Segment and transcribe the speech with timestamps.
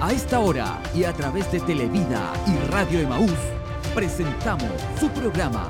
[0.00, 3.36] A esta hora y a través de Televida y Radio Emaús,
[3.94, 5.68] presentamos su programa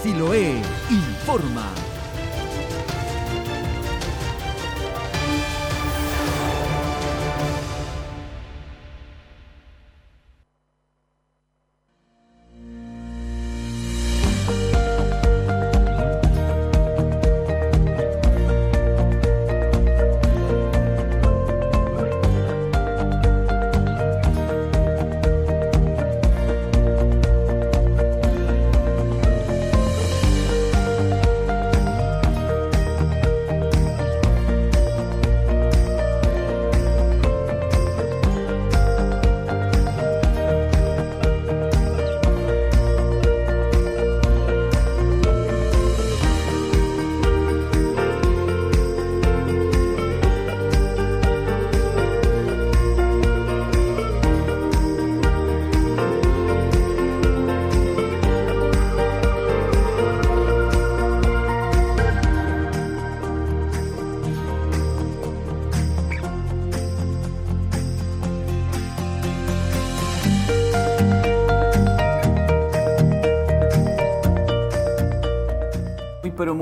[0.00, 1.91] Siloé Informa.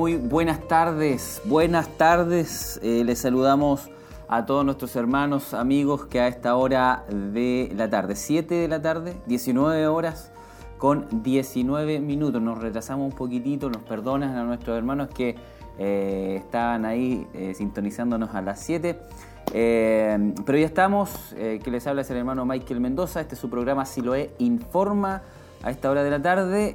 [0.00, 2.80] Buenas tardes, buenas tardes.
[2.82, 3.90] Eh, les saludamos
[4.28, 8.80] a todos nuestros hermanos, amigos que a esta hora de la tarde, 7 de la
[8.80, 10.32] tarde, 19 horas
[10.78, 12.40] con 19 minutos.
[12.40, 15.34] Nos retrasamos un poquitito, nos perdonan a nuestros hermanos que
[15.78, 18.98] eh, estaban ahí eh, sintonizándonos a las 7.
[19.52, 23.84] pero ya estamos, que les habla es el hermano Michael Mendoza, este es su programa
[23.84, 25.22] Siloé Informa
[25.62, 26.74] a esta hora de la tarde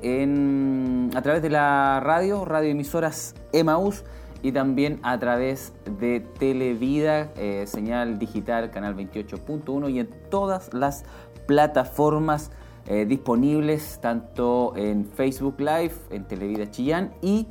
[1.15, 4.03] a través de la radio, radioemisoras Emaús
[4.41, 11.03] y también a través de Televida, eh, señal digital, canal 28.1 y en todas las
[11.47, 12.51] plataformas
[12.85, 17.47] eh, disponibles, tanto en Facebook Live, en Televida Chillán y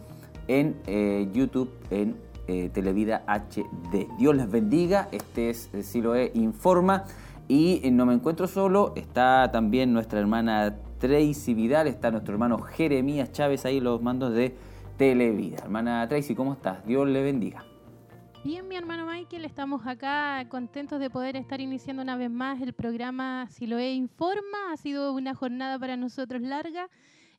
[0.47, 2.23] en eh, YouTube en
[2.75, 4.07] Televida HD.
[4.19, 7.05] Dios les bendiga, este es Siloe Informa
[7.49, 13.33] y no me encuentro solo, está también nuestra hermana Tracy Vidal, está nuestro hermano Jeremías
[13.33, 14.55] Chávez ahí, los mandos de
[14.97, 15.59] Televida.
[15.59, 16.85] Hermana Tracy, ¿cómo estás?
[16.87, 17.65] Dios le bendiga.
[18.45, 22.75] Bien, mi hermano Michael, estamos acá contentos de poder estar iniciando una vez más el
[22.75, 24.73] programa Siloé Informa.
[24.73, 26.89] Ha sido una jornada para nosotros larga.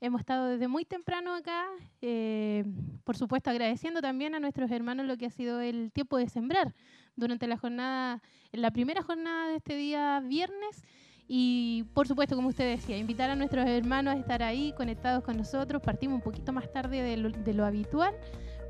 [0.01, 1.65] Hemos estado desde muy temprano acá,
[2.01, 2.65] eh,
[3.03, 6.73] por supuesto agradeciendo también a nuestros hermanos lo que ha sido el tiempo de sembrar
[7.15, 10.83] durante la jornada, la primera jornada de este día viernes
[11.27, 15.37] y por supuesto, como usted decía, invitar a nuestros hermanos a estar ahí conectados con
[15.37, 15.81] nosotros.
[15.81, 18.13] Partimos un poquito más tarde de lo, habitual,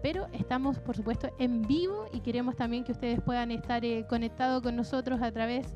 [0.02, 4.64] pero estamos por supuesto en vivo y queremos también que ustedes puedan estar eh, conectados
[4.64, 5.68] con nosotros a través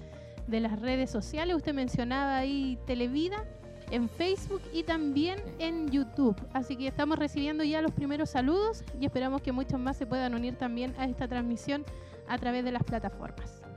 [0.47, 1.55] de las redes sociales.
[1.55, 3.45] Usted mencionaba ahí Televida
[3.91, 6.37] en Facebook y también en YouTube.
[6.53, 10.33] Así que estamos recibiendo ya los primeros saludos y esperamos que muchos más se puedan
[10.33, 11.83] unir también a esta transmisión
[12.27, 13.68] a través de las plataformas.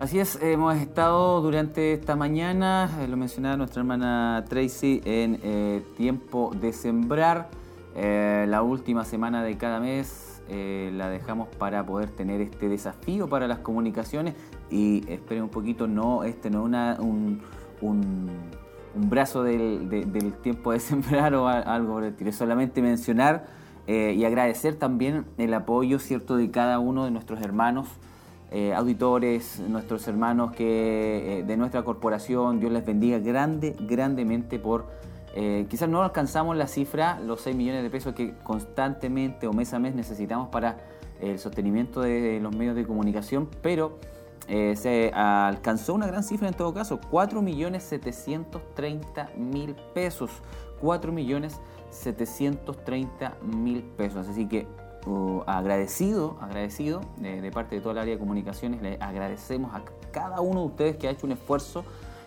[0.00, 5.82] Así es, hemos estado durante esta mañana, eh, lo mencionaba nuestra hermana Tracy, en eh,
[5.96, 7.48] tiempo de sembrar.
[7.94, 13.46] Eh, la última semana de cada mes la dejamos para poder tener este desafío para
[13.48, 14.34] las comunicaciones
[14.68, 17.40] y esperen un poquito, no, este no es un,
[17.80, 18.28] un,
[18.94, 19.88] brazo del,
[20.42, 23.46] tiempo de sembrar o algo por el estilo, solamente mencionar
[23.86, 27.88] y agradecer también el apoyo cierto de cada uno de nuestros hermanos
[28.56, 34.86] eh, auditores, nuestros hermanos que, eh, de nuestra corporación, Dios les bendiga grande, grandemente por...
[35.34, 39.74] Eh, quizás no alcanzamos la cifra, los 6 millones de pesos que constantemente o mes
[39.74, 40.78] a mes necesitamos para
[41.20, 43.98] el sostenimiento de los medios de comunicación, pero
[44.46, 50.30] se alcanzó una gran cifra en todo caso, 4 millones 730 mil pesos,
[50.80, 51.58] 4 millones
[51.90, 54.68] 730 mil pesos, así que
[55.46, 60.60] agradecido, agradecido de, parte de toda el área de comunicaciones, le agradecemos a cada uno
[60.60, 61.84] de ustedes que ha hecho un esfuerzo,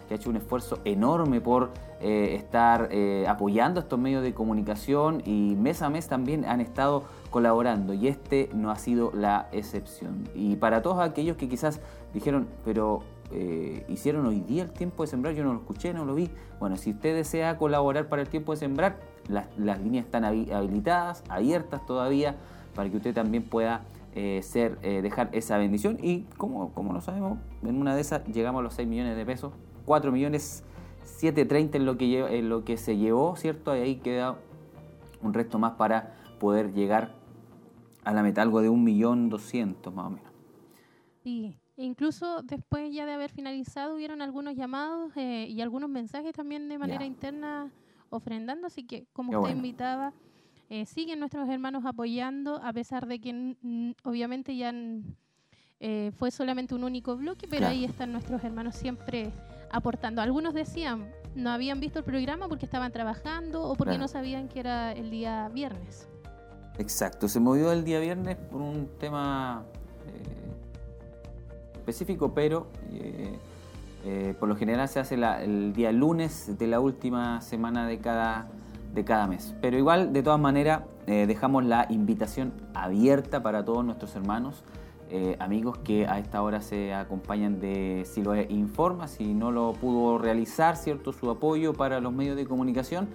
[0.08, 5.22] que ha hecho un esfuerzo enorme por eh, estar eh, apoyando estos medios de comunicación
[5.26, 10.30] y mes a mes también han estado colaborando y este no ha sido la excepción.
[10.36, 11.80] Y para todos aquellos que quizás
[12.14, 16.06] dijeron, pero eh, hicieron hoy día el tiempo de sembrar, yo no lo escuché, no
[16.06, 16.30] lo vi.
[16.60, 21.86] Bueno, si usted desea colaborar para el tiempo de sembrar, las líneas están habilitadas, abiertas
[21.86, 22.38] todavía
[22.78, 23.84] para que usted también pueda
[24.14, 25.98] eh, ser, eh, dejar esa bendición.
[26.00, 29.26] Y como, como lo sabemos, en una de esas llegamos a los 6 millones de
[29.26, 29.52] pesos,
[29.86, 30.64] 4 millones
[31.04, 33.76] 730 en lo que, en lo que se llevó, ¿cierto?
[33.76, 34.38] Y ahí queda
[35.24, 37.16] un resto más para poder llegar
[38.04, 40.32] a la meta, algo de 1.200.000 más o menos.
[41.24, 46.70] Sí, incluso después ya de haber finalizado, hubieron algunos llamados eh, y algunos mensajes también
[46.70, 47.72] de manera interna
[48.12, 48.68] ofrendando.
[48.68, 50.14] Así que, como usted invitaba,
[50.70, 53.56] eh, siguen nuestros hermanos apoyando, a pesar de que
[54.04, 54.74] obviamente ya
[55.80, 59.32] eh, fue solamente un único bloque, pero ahí están nuestros hermanos siempre
[59.72, 60.22] aportando.
[60.22, 64.60] Algunos decían, no habían visto el programa porque estaban trabajando o porque no sabían que
[64.60, 66.08] era el día viernes.
[66.78, 69.66] Exacto, se movió el día viernes por un tema
[71.88, 73.40] específico, pero eh,
[74.04, 78.50] eh, por lo general se hace el día lunes de la última semana de cada,
[78.94, 79.56] de cada mes.
[79.62, 84.64] Pero igual, de todas maneras, eh, dejamos la invitación abierta para todos nuestros hermanos,
[85.40, 89.08] amigos que a esta hora se acompañan de Siloe Informa.
[89.08, 91.14] Si no lo pudo realizar, ¿cierto?
[91.14, 93.08] Su apoyo para los medios de comunicación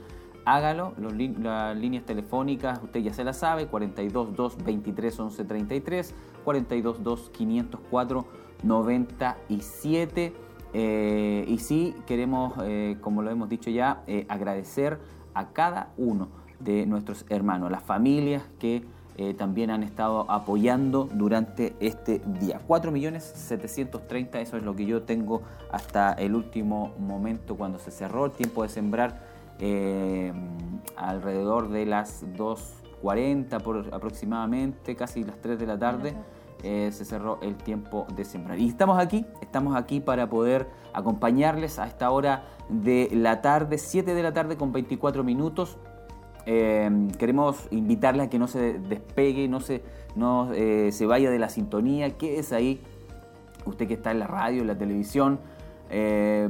[0.44, 0.94] hágalo.
[0.98, 6.14] las líneas telefónicas, usted ya se las sabe, 422 23 11 33,
[6.44, 8.26] 422 504
[8.62, 10.32] 97.
[10.74, 14.98] Eh, y sí, queremos, eh, como lo hemos dicho ya, eh, agradecer
[15.34, 16.28] a cada uno
[16.60, 18.84] de nuestros hermanos, las familias que
[19.36, 22.60] también han estado apoyando durante este día.
[22.66, 28.32] 4.730.000, eso es lo que yo tengo hasta el último momento cuando se cerró el
[28.32, 29.20] tiempo de sembrar
[30.96, 36.14] alrededor de las 2.40 aproximadamente, casi las 3 de la tarde.
[36.62, 38.58] Eh, se cerró el tiempo de sembrar.
[38.60, 44.14] Y estamos aquí, estamos aquí para poder acompañarles a esta hora de la tarde, 7
[44.14, 45.76] de la tarde con 24 minutos.
[46.46, 49.82] Eh, queremos invitarles a que no se despegue, no, se,
[50.14, 52.80] no eh, se vaya de la sintonía, que es ahí,
[53.66, 55.40] usted que está en la radio, en la televisión.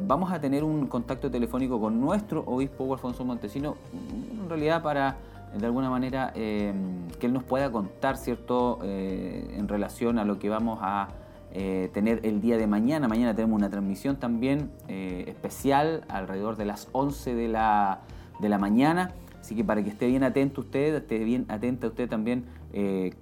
[0.07, 5.17] vamos a tener un contacto telefónico con nuestro obispo Alfonso Montesino, en realidad para
[5.55, 10.39] de alguna manera em, que él nos pueda contar, ¿cierto?, eh, en relación a lo
[10.39, 11.09] que vamos a
[11.53, 13.09] eh, tener el día de mañana.
[13.09, 18.01] Mañana tenemos una transmisión también eh, especial alrededor de las 11 de la,
[18.41, 19.13] de la mañana.
[19.41, 22.45] Así que para que esté bien atento usted, esté bien atenta usted también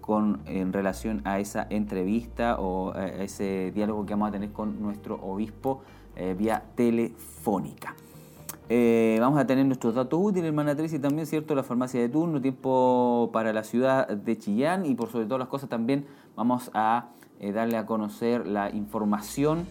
[0.00, 4.80] con, en relación a esa entrevista o a ese diálogo que vamos a tener con
[4.80, 5.80] nuestro obispo
[6.36, 7.96] vía telefónica.
[8.72, 11.56] Eh, vamos a tener nuestros datos útiles, hermana y también, ¿cierto?
[11.56, 15.48] La farmacia de turno, tiempo para la ciudad de Chillán y por sobre todas las
[15.48, 16.06] cosas también
[16.36, 17.08] vamos a
[17.40, 19.66] eh, darle a conocer la información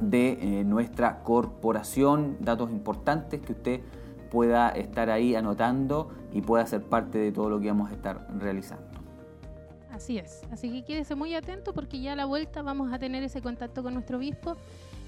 [0.00, 3.80] de eh, nuestra corporación, datos importantes que usted
[4.30, 8.28] pueda estar ahí anotando y pueda ser parte de todo lo que vamos a estar
[8.38, 8.84] realizando.
[9.90, 13.22] Así es, así que quédese muy atento porque ya a la vuelta vamos a tener
[13.22, 14.56] ese contacto con nuestro obispo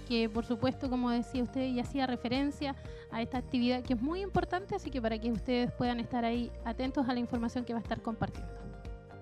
[0.06, 2.74] que por supuesto, como decía usted, y hacía referencia
[3.10, 6.50] a esta actividad que es muy importante, así que para que ustedes puedan estar ahí
[6.64, 8.52] atentos a la información que va a estar compartiendo.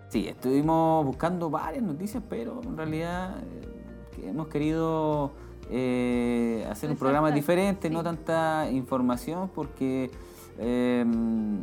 [0.09, 3.37] Sí, estuvimos buscando varias noticias, pero en realidad
[4.19, 5.33] eh, hemos querido
[5.71, 10.11] eh, hacer un programa diferente, no tanta información, porque
[10.59, 11.61] em,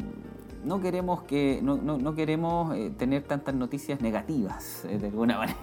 [0.65, 5.57] no queremos que no, no, queremos eh, tener tantas noticias negativas de alguna manera,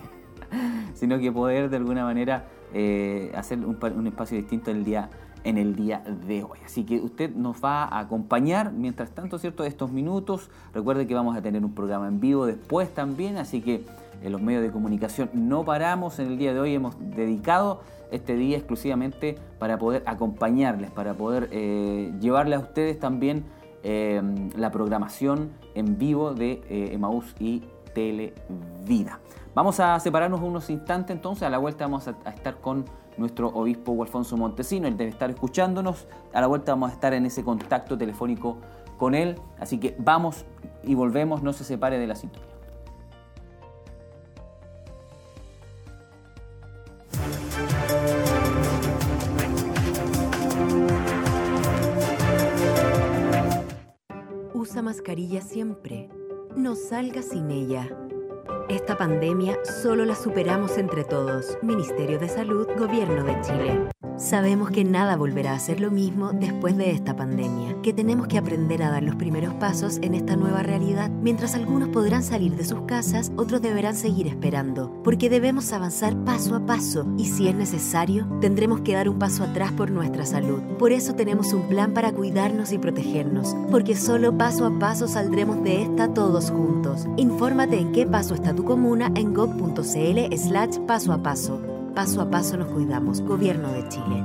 [0.94, 5.11] sino que poder de alguna manera eh, hacer un, espacio distinto día,
[5.44, 6.59] en el día de hoy.
[6.65, 9.65] Así que usted nos va a acompañar mientras tanto, ¿cierto?
[9.65, 10.50] Estos minutos.
[10.75, 13.85] Recuerde que vamos a tener un programa en vivo después también, así que
[14.23, 16.19] en los medios de comunicación no paramos.
[16.19, 21.48] En el día de hoy hemos dedicado este día exclusivamente para poder acompañarles, para poder
[21.53, 23.44] eh, llevarle a ustedes también
[23.84, 24.20] eh,
[24.56, 29.20] la programación en vivo de Emaús y Televida.
[29.54, 32.84] Vamos a separarnos unos instantes entonces, a la vuelta vamos a, estar con
[33.16, 37.26] nuestro obispo Alfonso Montesino, él debe estar escuchándonos, a la vuelta vamos a estar en
[37.26, 38.58] ese contacto telefónico
[38.98, 40.44] con él, así que vamos
[40.84, 42.46] y volvemos, no se separe de la sintonía.
[54.54, 56.10] Usa mascarilla siempre,
[56.58, 57.88] no salga sin ella.
[58.69, 61.56] Esta pandemia solo la superamos entre todos.
[61.62, 63.97] Ministerio de Salud, Gobierno de Chile.
[64.19, 68.37] Sabemos que nada volverá a ser lo mismo después de esta pandemia, que tenemos que
[68.37, 71.08] aprender a dar los primeros pasos en esta nueva realidad.
[71.08, 76.56] Mientras algunos podrán salir de sus casas, otros deberán seguir esperando, porque debemos avanzar paso
[76.56, 80.63] a paso y si es necesario, tendremos que dar un paso atrás por nuestra salud.
[80.81, 85.63] Por eso tenemos un plan para cuidarnos y protegernos, porque solo paso a paso saldremos
[85.63, 87.06] de esta todos juntos.
[87.19, 91.78] Infórmate en qué paso está tu comuna en gov.cl slash paso a paso.
[91.98, 93.20] Paso a paso nos cuidamos.
[93.22, 94.22] Gobierno de Chile.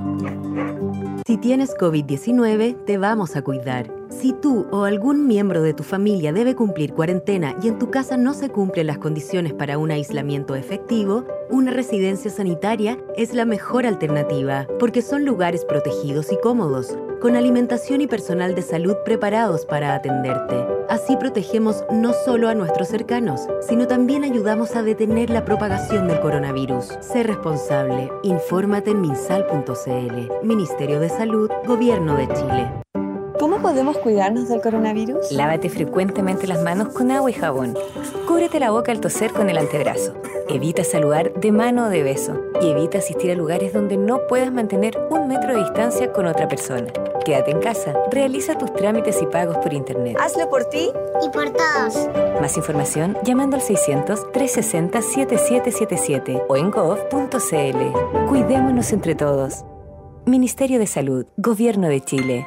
[1.25, 4.02] Si tienes COVID-19, te vamos a cuidar.
[4.19, 8.15] Si tú o algún miembro de tu familia debe cumplir cuarentena y en tu casa
[8.15, 13.85] no se cumplen las condiciones para un aislamiento efectivo, una residencia sanitaria es la mejor
[13.85, 19.95] alternativa, porque son lugares protegidos y cómodos, con alimentación y personal de salud preparados para
[19.95, 20.55] atenderte.
[20.89, 26.19] Así protegemos no solo a nuestros cercanos, sino también ayudamos a detener la propagación del
[26.19, 26.97] coronavirus.
[27.01, 28.11] Sé responsable.
[28.23, 30.45] Infórmate en minsal.cl.
[30.45, 32.82] Ministerio de Salud, Gobierno de Chile.
[33.43, 35.33] ¿Cómo podemos cuidarnos del coronavirus?
[35.33, 37.77] Lávate frecuentemente las manos con agua y jabón.
[38.25, 40.13] Cúbrete la boca al toser con el antebrazo.
[40.47, 42.39] Evita saludar de mano o de beso.
[42.61, 46.47] Y evita asistir a lugares donde no puedas mantener un metro de distancia con otra
[46.47, 46.87] persona.
[47.25, 47.93] Quédate en casa.
[48.11, 50.15] Realiza tus trámites y pagos por internet.
[50.21, 50.89] Hazlo por ti
[51.21, 52.07] y por todos.
[52.39, 58.29] Más información llamando al 600-360-7777 o en gov.cl.
[58.29, 59.65] Cuidémonos entre todos.
[60.25, 62.45] Ministerio de Salud, Gobierno de Chile.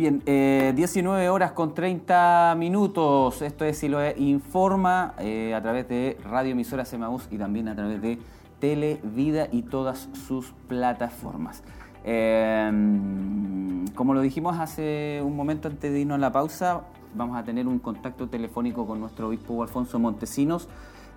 [0.00, 3.42] Bien, 19 eh, horas con 30 minutos.
[3.42, 8.00] Esto es Siloe Informa eh, a través de Radio Emisora Semaús y también a través
[8.00, 8.18] de
[8.60, 11.62] Televida y todas sus plataformas.
[12.02, 16.80] Em, como lo dijimos hace un momento antes de irnos a la pausa,
[17.14, 20.66] vamos a tener un contacto telefónico con nuestro obispo Alfonso Montesinos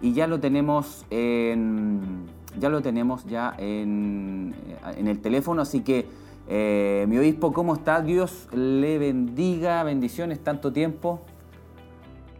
[0.02, 2.25] y ya lo tenemos en,
[2.60, 6.06] ya lo tenemos ya en el teléfono, así que
[6.48, 8.02] eh, mi obispo, ¿cómo está?
[8.02, 11.22] Dios le bendiga, bendiciones, tanto tiempo.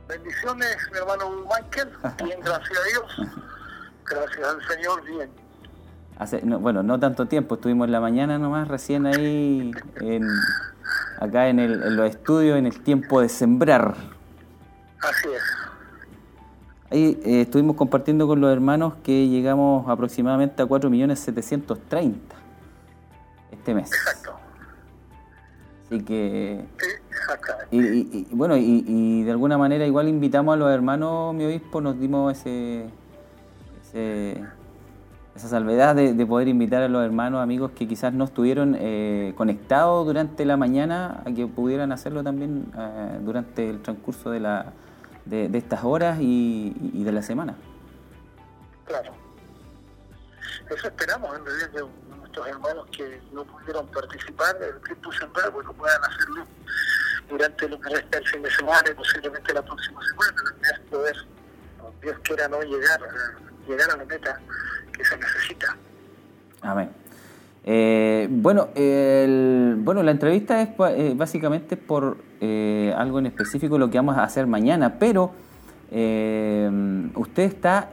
[0.08, 1.90] Bendiciones, mi hermano Michael,
[2.24, 3.32] bien, gracias a Dios.
[4.06, 5.30] Gracias al Señor, bien.
[6.20, 10.28] Hace, bueno, no tanto tiempo, estuvimos en la mañana nomás, recién ahí, en,
[11.20, 13.96] acá en, el, en los estudios, en el tiempo de sembrar.
[15.02, 15.44] Así es.
[16.92, 22.14] Ahí eh, estuvimos compartiendo con los hermanos que llegamos aproximadamente a 4.730.000
[23.64, 23.92] este mes.
[23.92, 24.36] Exacto.
[25.86, 26.66] Así que...
[26.78, 26.88] Sí,
[27.72, 31.80] y, y, bueno, y, y, de alguna manera igual invitamos a los hermanos, mi obispo,
[31.80, 32.86] nos dimos ese,
[33.82, 34.44] ese
[35.36, 39.34] esa salvedad de, de, poder invitar a los hermanos, amigos que quizás no estuvieron eh,
[39.36, 44.74] conectados durante la mañana, a que pudieran hacerlo también eh, durante el transcurso de, la,
[45.26, 47.56] de, de estas horas y, y, de la semana.
[48.86, 49.23] Claro.
[50.70, 55.74] Eso esperamos en realidad de nuestros hermanos que no pudieron participar del tiempo central, bueno,
[55.74, 56.46] puedan hacerlo
[57.30, 61.16] durante lo que resta el fin de semana y posiblemente la próxima semana, poder,
[62.02, 63.00] Dios quiera no llegar,
[63.68, 64.40] llegar a la meta
[64.92, 65.76] que se necesita.
[66.62, 66.90] Amén.
[67.66, 73.90] Eh, bueno, el, bueno, la entrevista es eh, básicamente por eh, algo en específico lo
[73.90, 75.32] que vamos a hacer mañana, pero
[75.92, 76.70] eh,
[77.16, 77.90] usted está,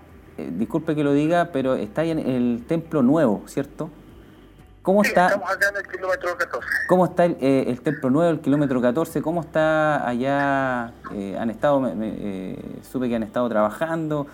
[0.52, 3.90] disculpe que lo diga, pero está ahí en el templo nuevo, ¿cierto?
[4.82, 5.26] ¿Cómo sí, está?
[5.26, 6.66] Estamos acá en el kilómetro 14.
[6.88, 9.20] ¿Cómo está el, eh, el, templo nuevo, el kilómetro 14?
[9.20, 10.92] ¿Cómo está allá?
[11.12, 12.58] Eh, han estado, me, eh,
[12.90, 14.26] supe que han estado trabajando.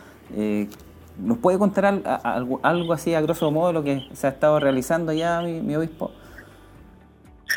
[1.19, 1.85] ¿Nos puede contar
[2.23, 5.75] algo, algo, así a grosso modo lo que se ha estado realizando allá, mi, mi
[5.75, 6.13] obispo?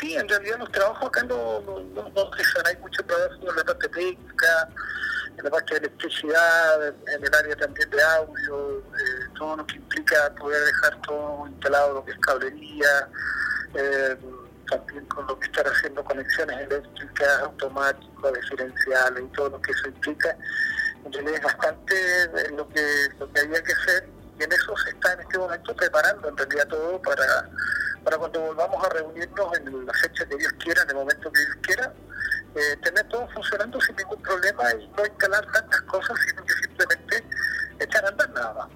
[0.00, 2.30] Sí, en realidad los trabajos acá no, no, no, no
[2.64, 4.68] hay mucho trabajo en la parte técnica,
[5.36, 9.76] en la parte de electricidad, en el área también de audio, eh, todo lo que
[9.76, 13.08] implica poder dejar todo instalado, lo que es cablería,
[13.74, 14.16] eh,
[14.70, 19.88] también con lo que estar haciendo conexiones eléctricas, automáticas, diferenciales y todo lo que eso
[19.88, 20.34] implica.
[21.04, 24.90] En realidad es bastante lo que, lo que había que hacer y en eso se
[24.90, 27.50] está en este momento preparando en realidad todo para,
[28.02, 31.40] para cuando volvamos a reunirnos en la fecha que Dios quiera, en el momento que
[31.40, 31.92] Dios quiera,
[32.54, 37.24] eh, tener todo funcionando sin ningún problema y no instalar tantas cosas, sino que simplemente
[37.80, 38.68] echar a andar nada más.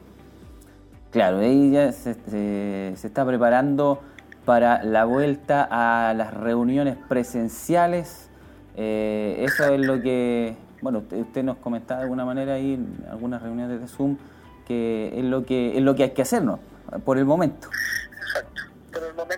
[1.11, 4.03] Claro, se, se, se, está preparando
[4.45, 8.29] para la vuelta a las reuniones presenciales.
[8.77, 13.07] Eh, eso es lo que, bueno, usted, usted, nos comentaba de alguna manera ahí en
[13.09, 14.19] algunas reuniones de Zoom,
[14.67, 16.61] que es lo que es lo que hay que hacer, ¿no?
[17.05, 17.69] Por el momento.
[18.21, 19.34] Exacto, por el momento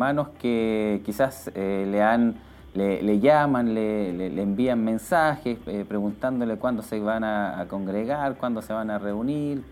[0.00, 2.40] hermanos que quizás eh, le han
[2.72, 8.62] le, le llaman, le, le, envían mensajes eh, preguntándole cuándo se van a, congregar, cuándo
[8.62, 9.62] se van a reunir,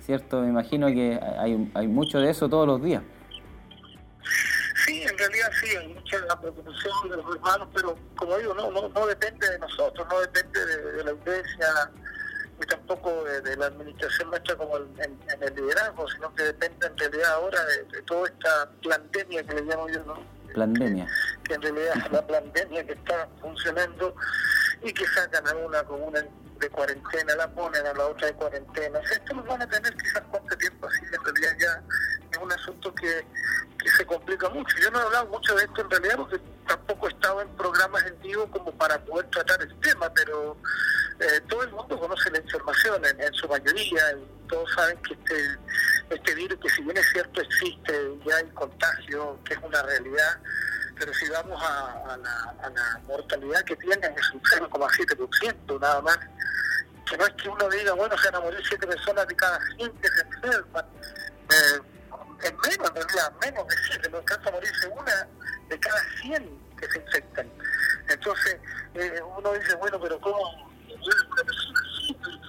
[0.00, 0.40] ¿cierto?
[0.40, 3.02] Me imagino que hay, hay mucho de eso todos los días.
[4.86, 8.72] Sí, en realidad sí, hay mucha la preocupación de los hermanos, pero como digo, no,
[8.72, 11.66] no, no depende de nosotros, no depende de, de la iglesia,
[12.58, 16.44] ni tampoco de, de, la administración nuestra como el, en, en, el liderazgo, sino que
[16.44, 20.22] depende en realidad ahora de, de toda esta pandemia que le llamo yo, ¿no?
[20.54, 21.06] Pandemia.
[21.06, 24.14] Que, que en realidad es la pandemia que está funcionando
[24.82, 26.24] y que sacan a una como una
[26.58, 28.98] de cuarentena, la ponen a la otra de cuarentena.
[28.98, 31.82] O sea, esto nos van a tener quizás cuánto tiempo así, en realidad ya
[32.32, 33.26] es un asunto que,
[33.86, 34.76] que se complica mucho.
[34.78, 38.04] Yo no he hablado mucho de esto en realidad porque tampoco he estado en programas
[38.04, 40.56] en vivo como para poder tratar el tema, pero
[41.20, 44.02] eh, todo el mundo conoce la información en, su mayoría
[44.48, 45.58] todos saben que este,
[46.10, 50.38] este virus, que si bien es cierto existe, ya hay contagio, que es una realidad,
[50.96, 56.18] pero si vamos a, la, mortalidad que tienen es un 0,7% nada más,
[57.08, 59.58] que no es que uno diga, bueno, se van a morir 7 personas de cada
[59.76, 60.86] 100 que se enferman,
[61.50, 61.95] eh,
[62.42, 65.28] es menos en menos de 7, no alcanza a morirse una
[65.68, 67.50] de cada 100 que se infectan.
[68.08, 68.58] Entonces,
[68.94, 70.70] eh, uno dice, bueno, pero ¿cómo?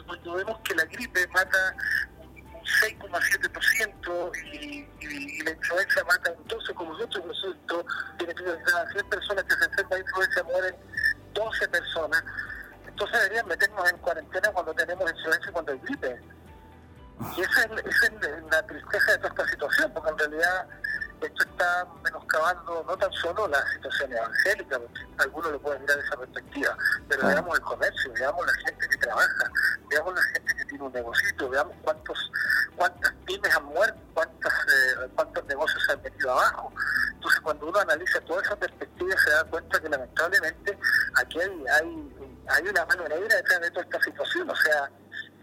[0.05, 1.75] Cuando vemos que la gripe mata
[2.19, 7.85] un 6,7% y, y, y la influenza mata un 12,8%,
[8.17, 10.75] tiene que cada 100 personas que se enferman de influenza mueren
[11.33, 12.23] 12 personas.
[12.87, 16.19] Entonces deberían meternos en cuarentena cuando tenemos influenza y cuando hay gripe.
[17.35, 20.67] Y esa es, esa es la tristeza de toda esta situación, porque en realidad
[21.21, 26.03] esto está menoscabando no tan solo la situación evangélica, porque algunos lo pueden mirar de
[26.03, 26.77] esa perspectiva,
[27.09, 27.27] pero ah.
[27.27, 29.51] veamos el comercio, veamos la gente que trabaja,
[29.89, 32.31] veamos la gente que tiene un negocio, veamos cuántos
[32.77, 36.71] cuántas pymes han muerto, cuántas, eh, cuántos negocios se han metido abajo.
[37.13, 40.77] Entonces, cuando uno analiza toda esa perspectiva, se da cuenta que lamentablemente
[41.15, 44.89] aquí hay, hay, hay una mano negra detrás de toda esta situación, o sea,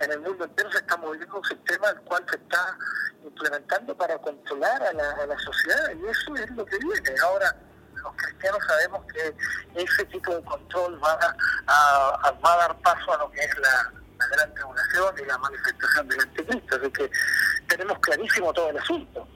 [0.01, 0.71] en el mundo entero
[1.15, 2.77] moviendo un sistema el cual se está
[3.25, 7.21] implementando para controlar a la, sociedad y eso es lo que viene.
[7.23, 7.57] Ahora,
[7.95, 9.35] los cristianos sabemos que
[9.75, 11.19] ese tipo de control va
[11.67, 13.93] a, va a dar paso a lo que es la,
[14.31, 17.11] gran tribulación y la manifestación del anticristo, así que
[17.69, 19.29] tenemos clarísimo todo el asunto.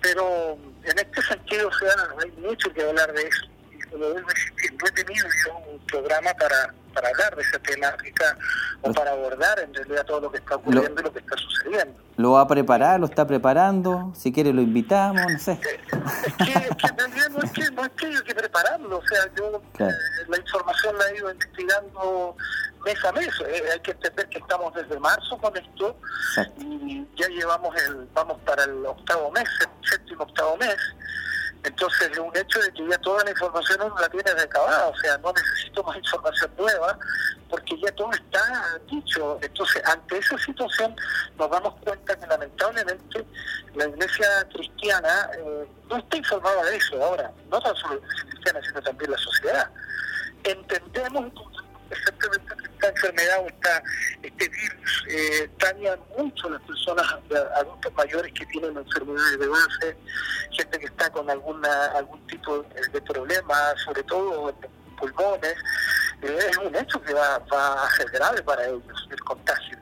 [0.00, 3.46] Pero en este sentido, o hay mucho que hablar de eso.
[3.90, 8.36] Como vuelvo no he tenido yo un programa para para hablar de esa temática
[8.82, 11.36] o para abordar en realidad todo lo que está ocurriendo lo, y lo que está
[11.36, 12.00] sucediendo.
[12.16, 12.98] ¿Lo va a preparar?
[12.98, 14.12] ¿Lo está preparando?
[14.16, 15.52] Si quiere lo invitamos, no sé.
[15.52, 19.30] Es que, es que no es que, no es que haya que prepararlo, o sea,
[19.36, 19.92] yo claro.
[19.92, 22.36] eh, la información la he ido investigando
[22.84, 25.96] mes a mes, eh, hay que entender que estamos desde marzo con esto
[26.30, 26.62] Exacto.
[26.62, 30.76] y ya llevamos el, vamos para el octavo mes, el séptimo octavo mes,
[31.64, 34.96] entonces es un hecho de que ya toda la información uno la tiene recabada, o
[34.98, 36.98] sea, no necesito más información nueva,
[37.50, 39.38] porque ya todo está dicho.
[39.42, 40.94] Entonces, ante esa situación
[41.36, 43.26] nos damos cuenta que lamentablemente
[43.74, 48.24] la iglesia cristiana eh, no está informada de eso ahora, no tan solo la iglesia
[48.30, 49.70] cristiana, sino también la sociedad.
[50.44, 51.32] Entendemos
[51.90, 53.82] exactamente esta enfermedad o esta,
[54.22, 57.06] este virus eh, daña mucho a las personas
[57.56, 59.96] adultos mayores que tienen enfermedades de base,
[60.52, 64.54] gente que está con alguna algún tipo de problema, sobre todo
[64.98, 65.54] pulmones.
[66.22, 69.78] Eh, es un hecho que va, va a ser grave para ellos el contagio.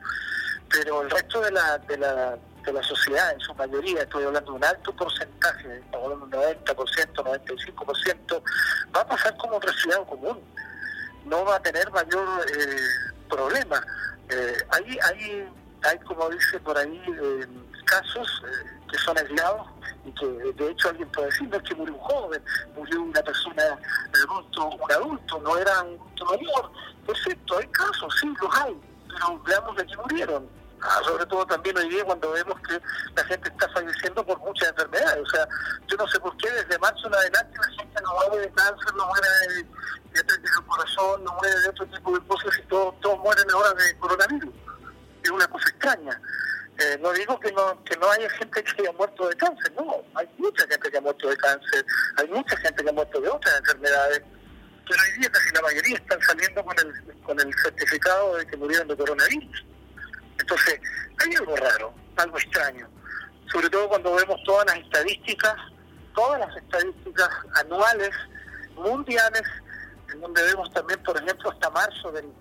[0.69, 4.51] Pero el resto de la, de la de la sociedad en su mayoría, estoy hablando
[4.51, 8.43] de un alto porcentaje, estamos hablando de un 90%, 95%,
[8.93, 10.43] va a pasar como un resfriado común
[11.27, 12.77] no va a tener mayor eh,
[13.29, 13.83] problema.
[14.29, 15.49] Eh, hay, hay,
[15.83, 17.47] hay, como dice por ahí, eh,
[17.85, 18.43] casos
[18.89, 19.67] que son aislados
[20.05, 22.43] y que de hecho alguien puede decir, no es que murió un joven,
[22.75, 23.63] murió una persona
[24.23, 25.99] adulto, un adulto, no era un
[26.31, 26.71] menor.
[27.05, 28.75] Perfecto, hay casos, sí, los hay,
[29.07, 30.56] pero veamos de qué murieron.
[30.81, 32.79] Ah, sobre todo también hoy día cuando vemos que
[33.15, 35.23] la gente está falleciendo por muchas enfermedades.
[35.23, 35.47] O sea,
[35.87, 38.93] yo no sé por qué desde marzo en adelante la gente no muere de cáncer,
[38.95, 39.27] no muere
[40.13, 43.73] de, de, corazón, no muere de otro tipo de cosas y todos, todos mueren ahora
[43.73, 44.53] de coronavirus.
[45.23, 46.21] Es una cosa extraña.
[46.79, 50.03] Eh, no digo que no, que no haya gente que haya muerto de cáncer, no,
[50.13, 51.83] hay mucha gente que ha muerto de cáncer,
[52.17, 54.21] hay mucha gente que ha muerto de otras enfermedades,
[54.87, 58.57] pero hoy día casi la mayoría están saliendo con el, con el certificado de que
[58.57, 59.65] murieron de coronavirus.
[60.39, 60.79] Entonces,
[61.19, 62.89] hay algo raro, algo extraño,
[63.51, 65.55] sobre todo cuando vemos todas las estadísticas,
[66.15, 68.11] todas las estadísticas anuales,
[68.75, 69.43] mundiales,
[70.13, 72.31] en donde vemos también, por ejemplo, hasta marzo del,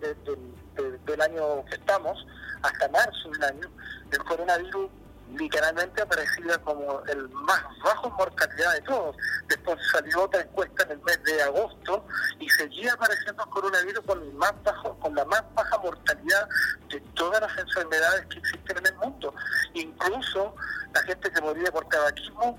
[1.05, 2.27] del año que estamos,
[2.63, 3.71] hasta marzo del año,
[4.11, 4.91] el coronavirus
[5.35, 9.17] literalmente aparecía como el más bajo mortalidad de todos.
[9.49, 12.07] Después salió otra encuesta en el mes de agosto
[12.39, 16.49] y seguía apareciendo el coronavirus con el más bajo, con la más baja mortalidad
[16.89, 19.35] de todas las enfermedades que existen en el mundo.
[19.75, 20.55] Incluso
[20.95, 22.59] la gente que moría por tabaquismo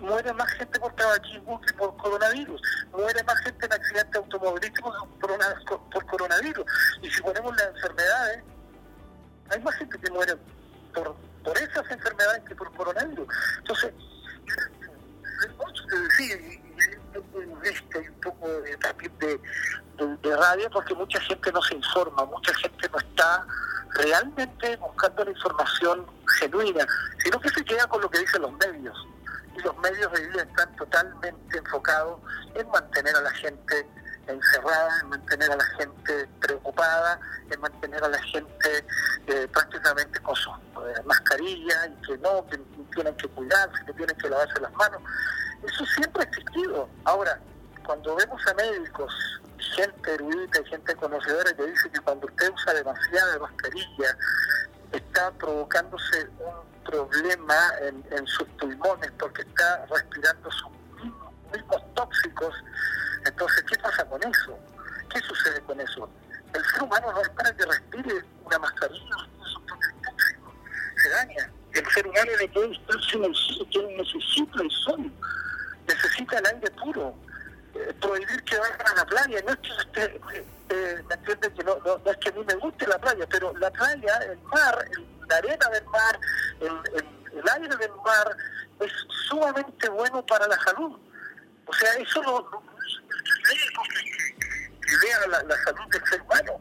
[0.00, 2.60] muere más gente por tabaquismo que por coronavirus,
[2.92, 6.64] muere más gente en accidentes automovilísticos por coronavirus.
[7.02, 8.44] Y si ponemos las enfermedades,
[9.50, 10.36] hay más gente que muere
[10.94, 13.26] por, por esas enfermedades que por coronavirus.
[13.58, 13.92] Entonces,
[15.42, 16.57] hay mucho que decir
[17.64, 19.40] y, un poco de, de,
[19.96, 23.46] de, de radio porque mucha gente no se informa, mucha gente no está
[23.94, 26.06] realmente buscando la información
[26.38, 26.86] genuina,
[27.22, 28.96] sino que se queda con lo que dicen los medios.
[29.56, 32.20] Y los medios de vida están totalmente enfocados
[32.54, 33.86] en mantener a la gente
[34.28, 37.18] encerrada, en mantener a la gente preocupada,
[37.50, 38.84] en mantener a la gente
[39.26, 44.16] eh, prácticamente con sus eh, mascarillas y que no, que tienen que cuidarse, que tienen
[44.16, 45.02] que lavarse las manos.
[45.62, 46.88] Eso siempre ha existido.
[47.04, 47.38] Ahora,
[47.84, 49.12] cuando vemos a médicos,
[49.74, 54.16] gente erudita y gente conocedora que dice que cuando usted usa demasiada mascarilla,
[54.92, 60.70] está provocándose un problema en, sus pulmones porque está respirando sus
[61.52, 62.54] mismos tóxicos
[63.28, 64.58] entonces, ¿qué pasa con eso?
[65.10, 66.08] ¿Qué sucede con eso?
[66.54, 69.16] El ser humano no es para que respire una mascarilla,
[71.02, 71.50] se daña.
[71.78, 75.12] El ser humano no puede en el sol, necesita el sol,
[75.86, 77.14] necesita el aire puro.
[77.74, 80.20] Eh, prohibir que vayan a la playa, no es que usted,
[80.70, 83.70] eh, me entiende que no, es que a mí me guste la playa, pero la
[83.70, 84.84] playa, el mar,
[85.28, 86.20] la arena del mar,
[86.60, 88.36] el, aire del mar
[88.80, 88.92] es
[89.28, 90.98] sumamente bueno para la salud.
[91.66, 92.58] O sea, eso lo, que,
[95.02, 96.60] vea la, salud del ser humano.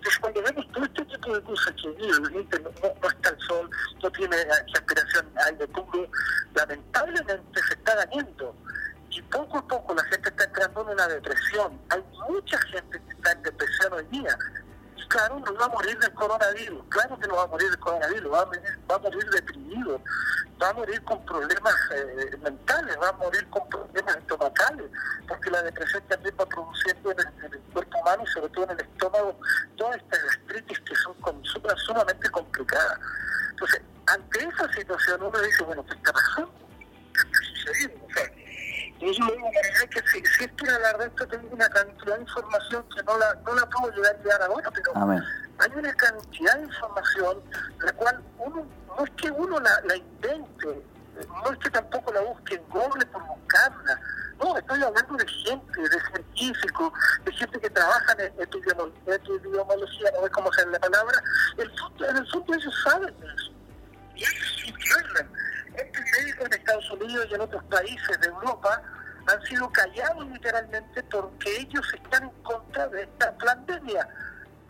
[0.00, 2.70] Entonces, cuando vemos todo este tipo de cosas que la gente no,
[3.08, 3.70] está el sol,
[4.02, 4.36] no tiene
[4.74, 6.08] aspiración aire puro,
[6.54, 8.56] lamentablemente se está dañando.
[9.10, 11.78] Y poco a poco la gente está entrando en una depresión.
[11.90, 14.38] Hay mucha gente que está en depresión hoy día
[15.10, 18.32] claro, no va a morir del coronavirus, claro que no va a morir del coronavirus,
[18.32, 18.42] va
[18.94, 20.00] a morir, deprimido,
[20.62, 24.90] va a morir con problemas eh, mentales, va a morir con problemas estomacales,
[25.28, 28.80] porque la depresión también va produciendo en el, cuerpo humano y sobre todo en el
[28.80, 29.38] estómago
[29.76, 31.16] todas estas gastritis que son
[31.76, 32.98] sumamente complicadas.
[33.50, 36.52] Entonces, ante esa situación uno dice, bueno, ¿qué está pasando?
[37.12, 38.06] ¿Qué está sucediendo?
[39.00, 39.50] Y yo digo,
[39.90, 43.54] que si, si es que la tengo una cantidad de información que no la, no
[43.54, 44.92] la puedo llegar a llegar ahora, pero
[45.58, 47.42] hay una cantidad de información
[47.78, 50.84] la cual uno, no es que uno la, la invente,
[51.28, 54.00] no es que tampoco la busque en Google por buscarla,
[54.38, 56.92] no, estoy hablando de gente, de científicos,
[57.24, 61.22] de gente que trabaja en epidemiología, no sé cómo se la palabra,
[61.56, 61.72] el
[62.06, 63.52] en el fondo ellos saben eso,
[64.14, 65.30] y ellos hablan
[65.80, 68.82] estos médicos en Estados Unidos y en otros países de Europa
[69.26, 74.08] han sido callados literalmente porque ellos están en contra de esta pandemia.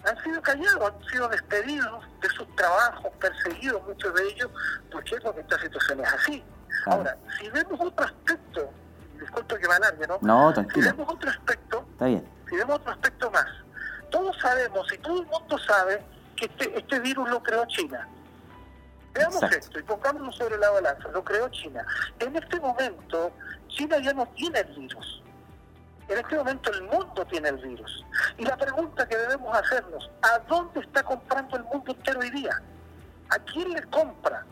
[0.04, 4.50] Han sido callados, han sido despedidos de sus trabajos, perseguidos muchos de ellos,
[4.90, 6.44] porque es porque esta situación es así.
[6.86, 8.70] Ahora, si vemos otro aspecto,
[9.18, 10.18] disculpe que me alargue, ¿no?
[10.22, 10.90] No, tranquilo.
[10.90, 12.28] Si vemos otro aspecto, Está bien.
[12.48, 13.46] si vemos otro aspecto más,
[14.10, 16.02] todos sabemos y todo el mundo sabe
[16.36, 18.08] que este, este virus lo creó China.
[19.20, 21.08] Veamos esto y pongámoslo sobre la balanza.
[21.12, 21.86] Lo creó China.
[22.18, 23.30] En este momento,
[23.68, 25.22] China ya no tiene el virus.
[26.08, 28.04] En este momento el mundo tiene el virus.
[28.38, 32.62] Y la pregunta que debemos hacernos, ¿a dónde está comprando el mundo entero hoy día?
[33.28, 34.44] ¿A quién le compra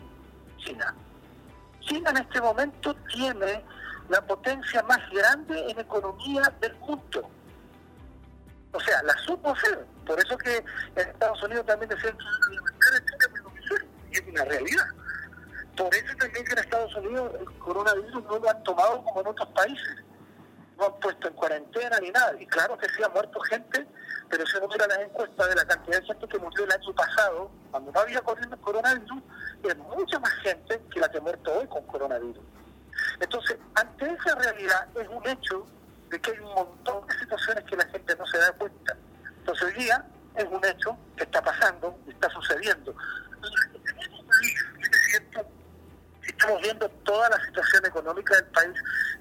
[0.59, 0.95] China?
[1.81, 3.65] China en este momento tiene
[4.11, 7.31] la potencia más grande en economía del mundo.
[8.73, 9.87] O sea, la supo hacer.
[10.07, 10.59] Por eso que
[10.97, 13.38] en Estados Unidos también decían que
[14.27, 14.87] una realidad.
[15.77, 19.21] Por eso también que en Estados Unidos Unidos el coronavirus no lo han tomado como
[19.21, 19.97] en otros países.
[20.77, 22.35] No han puesto en cuarentena ni nada.
[22.41, 23.87] Y claro que sí ha muerto gente,
[24.29, 26.95] pero si uno mira las encuestas de la cantidad de gente que murió el año
[26.95, 29.23] pasado, cuando no había corriendo el coronavirus,
[29.63, 32.45] es mucha más gente que la que ha muerto hoy con coronavirus.
[33.21, 35.67] Entonces, ante esa realidad es un hecho
[36.11, 38.97] de que hay un montón de situaciones que la gente no se da cuenta.
[39.39, 40.05] Entonces hoy día
[40.37, 42.95] es un hecho que está pasando y está sucediendo.
[46.39, 48.73] Estamos viendo toda la situación económica del país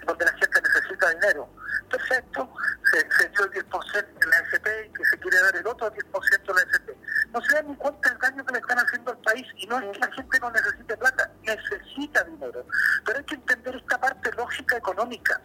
[0.05, 1.49] donde la gente necesita dinero.
[1.89, 2.49] Perfecto,
[2.91, 6.45] se, dio el 10% de la FP y que se quiere dar el otro 10%
[6.45, 6.97] de la FP.
[7.33, 9.79] No se dan ni cuenta del daño que le están haciendo al país y no
[9.79, 12.65] es que la gente no necesite plata, necesita dinero.
[13.05, 15.41] Pero hay que entender esta parte lógica económica.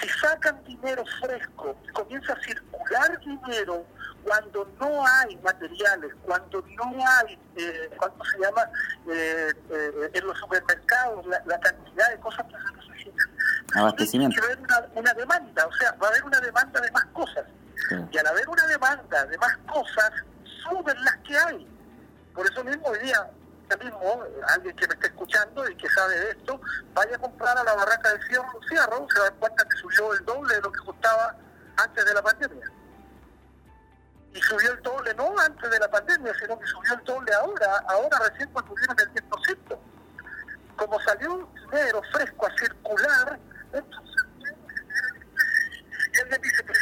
[0.00, 3.86] Si sacan dinero fresco comienza a circular dinero
[4.26, 8.68] cuando no hay materiales, cuando no hay, eh, ¿cuánto se llama?
[9.08, 13.30] Eh, eh, en los supermercados, la, cantidad de cosas que se necesitan.
[13.74, 14.40] Abastecimiento.
[14.40, 14.48] Que
[14.96, 17.44] una, demanda, o sea, va a haber una demanda de más cosas.
[18.10, 20.10] Y al haber una demanda de más cosas,
[20.64, 21.66] suben las que hay.
[22.34, 23.30] Por eso mismo hoy día,
[23.82, 26.60] mismo, alguien que me esté escuchando y que sabe de esto,
[26.94, 30.24] vaya a comprar a la barraca de cierro, cierro se da cuenta que subió el
[30.24, 31.36] doble de lo que costaba
[31.76, 32.70] antes de la pandemia
[34.36, 37.82] y subió el doble no antes de la pandemia, sino que subió el doble ahora,
[37.88, 39.78] ahora recién cuando tuvieron el 10%.
[40.76, 43.38] Como salió dinero fresco a circular,
[43.72, 44.15] entonces
[46.20, 46.78] y dice, pero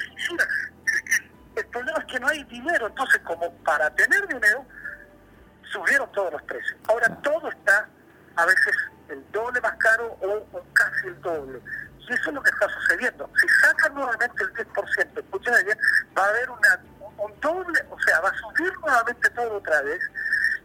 [1.57, 4.65] el problema es que no hay dinero, entonces como para tener dinero,
[5.73, 6.77] subieron todos los precios.
[6.89, 7.89] Ahora todo está
[8.37, 8.77] a veces
[9.09, 11.61] el doble más caro o, casi el doble.
[11.99, 13.31] Y eso es lo que está sucediendo.
[13.41, 15.79] Si sacan nuevamente el 10%, escuchen bien,
[16.17, 16.81] va a haber una
[17.17, 20.01] un doble, o sea, va a subir nuevamente todo otra vez.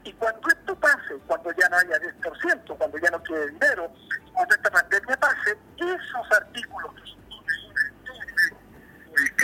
[0.04, 3.94] Y cuando esto pase, cuando ya no haya 10%, cuando ya no quede dinero,
[4.34, 6.92] cuando esta pandemia pase, esos artículos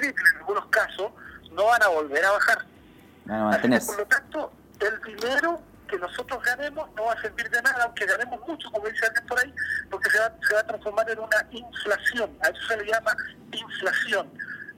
[0.04, 1.12] en algunos casos
[1.52, 2.66] no van a volver a bajar.
[3.86, 8.06] por lo tanto, el dinero que nosotros ganemos no va a servir de nada, aunque
[8.06, 9.54] ganemos mucho, como dice alguien por ahí,
[9.90, 12.38] porque se va, se va a transformar en una inflación.
[12.42, 13.16] A eso se le llama
[13.52, 14.30] inflación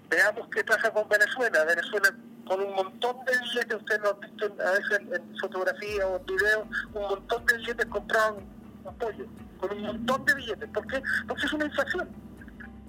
[0.10, 1.64] Veamos qué pasa con Venezuela.
[1.66, 2.14] Venezuela
[2.46, 6.26] con un montón de billetes, ustedes lo han visto a veces en, fotografía o en
[6.26, 8.38] video, un montón de billetes compraron
[8.86, 9.26] apoyo,
[9.60, 10.70] con un montón de billetes.
[10.70, 11.04] ¿Por qué?
[11.28, 12.08] Porque es una inflación,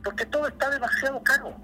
[0.04, 1.56] porque todo está demasiado caro.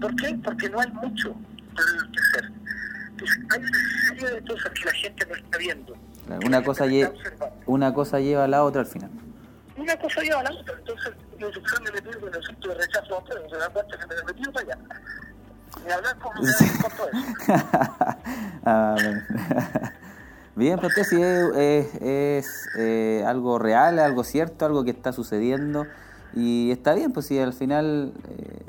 [0.00, 0.38] ¿Por qué?
[0.42, 1.34] Porque no hay mucho
[1.74, 2.52] que hacer.
[3.50, 5.96] hay una serie de cosas que la gente no está viendo.
[6.46, 6.84] una, cosa
[7.66, 9.10] una cosa lleva a la otra al final
[9.78, 10.74] una cosa lleva a la otra.
[10.78, 11.48] Entonces, yo
[11.82, 14.24] me metí en el sitio de rechazo a ustedes, se dan cuenta que me he
[14.24, 14.78] metido para allá.
[15.84, 17.20] Ni hablar con ustedes con todo eso.
[20.56, 25.86] Bien, pero si es, es, eh, algo real, algo cierto, algo que está sucediendo.
[26.34, 28.62] Y está bien, pues si al final eh,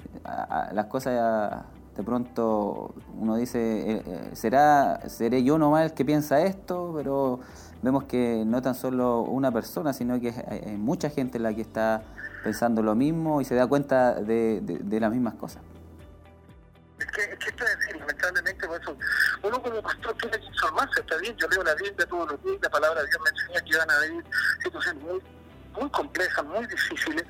[0.73, 1.65] las cosas
[1.99, 7.41] de pronto uno dice, eh, eh, será seré yo nomás el que piensa esto, pero
[7.81, 12.01] vemos que no tan solo una persona, sino que hay, mucha gente la que está
[12.41, 15.61] pensando lo mismo y se da cuenta de, de, las mismas cosas.
[16.99, 18.95] Es que, es que esto es lamentablemente, por eso,
[19.43, 22.59] uno como pastor tiene que informarse, está bien, yo leo la Biblia todos los días,
[22.61, 24.25] la palabra de Dios me enseña que van a haber
[24.63, 25.21] situaciones muy,
[25.77, 27.25] muy complejas, muy difíciles,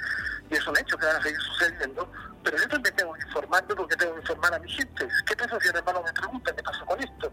[0.50, 2.12] y es un hecho que van a seguir sucediendo,
[2.44, 5.08] pero yo también tengo que informarme porque tengo que informar a mi gente.
[5.26, 7.28] ¿Qué pasa si el hermano me pregunta qué pasó con esto?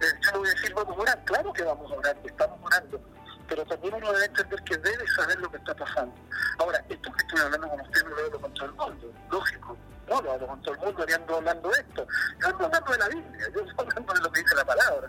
[0.00, 1.24] Eh, yo le voy a decir, vamos a orar.
[1.24, 3.00] Claro que vamos a orar, estamos orando.
[3.48, 6.14] Pero también uno debe entender que debe saber lo que está pasando.
[6.58, 9.76] Ahora, esto que estoy hablando con usted no lo hablo con todo el mundo, lógico.
[10.08, 12.06] No lo hablo con todo el mundo y ando hablando de esto.
[12.40, 15.08] Yo ando hablando de la Biblia, yo estoy hablando de lo que dice la palabra.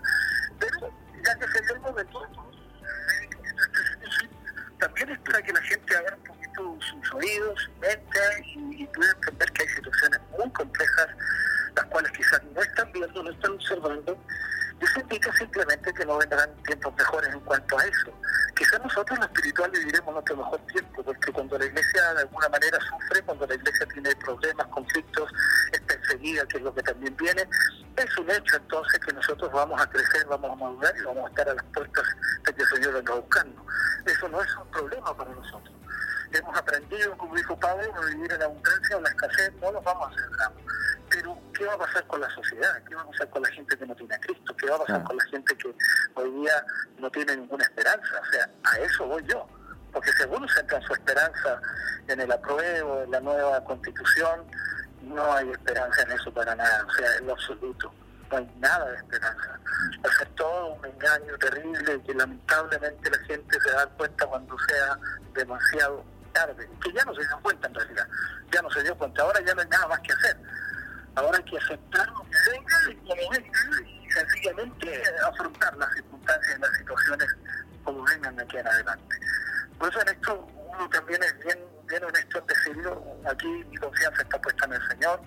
[0.58, 0.92] Pero
[1.24, 2.22] ya que se dio el momento,
[4.80, 8.20] también es para que la gente abra un poquito sus oídos, su mente
[8.54, 11.08] y, pueda entender que hay situaciones muy complejas,
[11.76, 14.18] las cuales quizás no están viendo, no están observando.
[14.80, 18.12] Eso indica simplemente que no vendrán tiempos mejores en cuanto a eso.
[18.56, 22.48] Quizás nosotros en lo espiritual viviremos nuestro mejor tiempo, porque cuando la iglesia de alguna
[22.48, 25.30] manera sufre, cuando la iglesia tiene problemas, conflictos,
[25.72, 27.48] es perseguida, que es lo que también viene,
[27.96, 31.28] es un hecho entonces que nosotros vamos a crecer, vamos a madurar y vamos a
[31.28, 32.04] estar a las puertas
[32.44, 33.66] de que el Señor venga buscando.
[34.04, 35.71] Eso no es un problema para nosotros.
[36.32, 39.84] Hemos aprendido, como dijo Pablo, a vivir en la abundancia o la escasez, no nos
[39.84, 40.54] vamos a hacer.
[41.10, 42.82] Pero, ¿qué va a pasar con la sociedad?
[42.88, 44.56] ¿Qué va a pasar con la gente que no tiene a Cristo?
[44.56, 45.74] ¿Qué va a pasar con la gente que
[46.14, 46.64] hoy día
[46.98, 48.08] no tiene ninguna esperanza?
[48.20, 49.46] O sea, a eso voy yo.
[49.92, 51.60] Porque según centran su esperanza
[52.08, 54.46] en el apruebo, en la nueva constitución,
[55.02, 57.92] no hay esperanza en eso para nada, o sea, en lo absoluto.
[58.30, 59.60] no hay nada de esperanza.
[60.04, 64.56] Va a ser todo un engaño terrible que lamentablemente la gente se da cuenta cuando
[64.60, 64.98] sea
[65.34, 68.08] demasiado tarde, que ya no se dio cuenta en realidad,
[68.52, 70.36] ya no se dio cuenta, ahora ya no hay nada más que hacer.
[71.14, 76.56] Ahora hay que aceptar lo que venga y como venga y sencillamente afrontar las circunstancias
[76.56, 77.28] y las situaciones
[77.84, 79.16] como vengan de aquí en adelante.
[79.78, 84.22] Por eso en esto uno también es bien, bien honesto en decirlo, aquí mi confianza
[84.22, 85.20] está puesta en el Señor,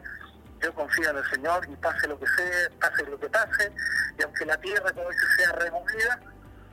[0.62, 3.72] yo confío en el Señor y pase lo que sea, pase lo que pase,
[4.18, 6.20] y aunque la tierra como dice sea removida,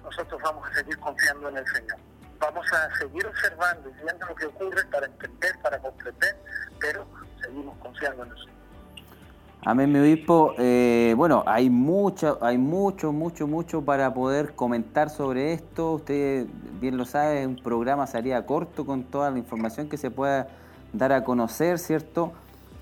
[0.03, 1.99] nosotros vamos a seguir confiando en el Señor.
[2.43, 6.37] Vamos a seguir observando viendo lo que ocurre para entender, para comprender,
[6.81, 7.07] pero
[7.41, 8.49] seguimos confiando en Señor.
[9.65, 10.53] Amén, mi obispo.
[10.59, 15.93] Eh, bueno, hay mucho, hay mucho, mucho, mucho para poder comentar sobre esto.
[15.93, 16.49] Usted
[16.81, 20.49] bien lo sabe, un programa sería corto con toda la información que se pueda
[20.93, 22.33] dar a conocer, ¿cierto?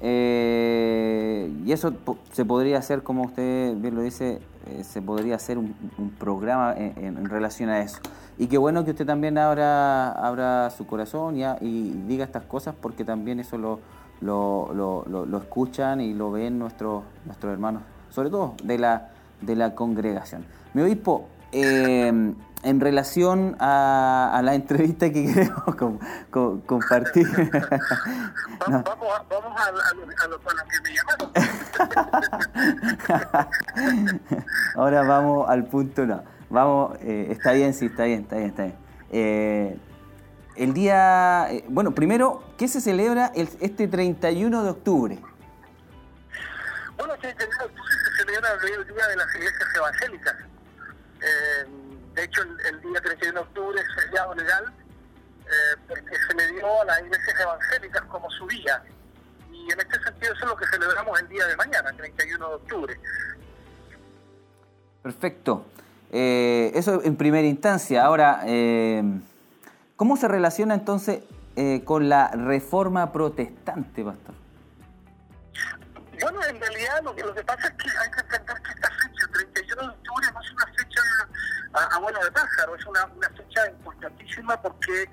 [0.01, 1.93] Eh, y eso
[2.33, 5.75] se podría hacer, como usted bien lo dice, eh, se podría hacer un,
[6.19, 7.99] programa en, relación a eso.
[8.41, 12.75] Y qué bueno que usted también abra, abra su corazón y, y diga estas cosas,
[12.81, 13.79] porque también eso lo
[14.21, 19.57] lo, lo, lo, escuchan y lo ven nuestros, nuestros hermanos, sobre todo de la, de
[19.57, 20.45] la congregación.
[20.75, 25.75] Mi obispo, eh, en relación a, a, la entrevista que queremos
[26.67, 27.27] compartir.
[28.61, 31.31] vamos, a, vamos a, a, lo, que me llamaron.
[34.77, 36.40] Ahora vamos al punto no.
[36.51, 38.77] Vamos, eh, está bien, sí, está bien, está bien, está bien.
[39.13, 39.79] Eh,
[40.57, 45.19] el día, eh, bueno, primero, ¿qué se celebra el, este 31 de octubre?
[46.97, 50.37] Bueno, este 31 de octubre se celebra el Día de las Iglesias Evangélicas.
[51.23, 51.67] Eh,
[52.15, 54.73] de hecho, el, día 31 de octubre es feriado legal
[55.47, 58.83] eh, porque se le dio a las iglesias evangélicas como su día.
[59.53, 62.55] Y en este sentido eso es lo que celebramos el día de mañana, 31 de
[62.55, 63.01] octubre.
[65.03, 65.65] Perfecto.
[66.11, 68.05] Eso en primera instancia.
[68.05, 68.45] Ahora,
[70.01, 71.21] ¿Cómo se relaciona entonces
[71.57, 74.35] eh, con la reforma protestante, pastor?
[76.23, 78.89] Bueno, en realidad lo que, lo que pasa es que hay que entender que esta
[78.89, 81.01] fecha, 31 de octubre, no es una fecha
[81.75, 85.07] a, bueno de pájaro, es una, una, fecha importantísima porque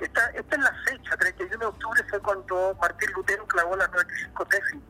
[0.00, 4.44] esta, esta es la fecha, 31 de octubre fue cuando Martín Lutero clavó las 95
[4.46, 4.80] tesis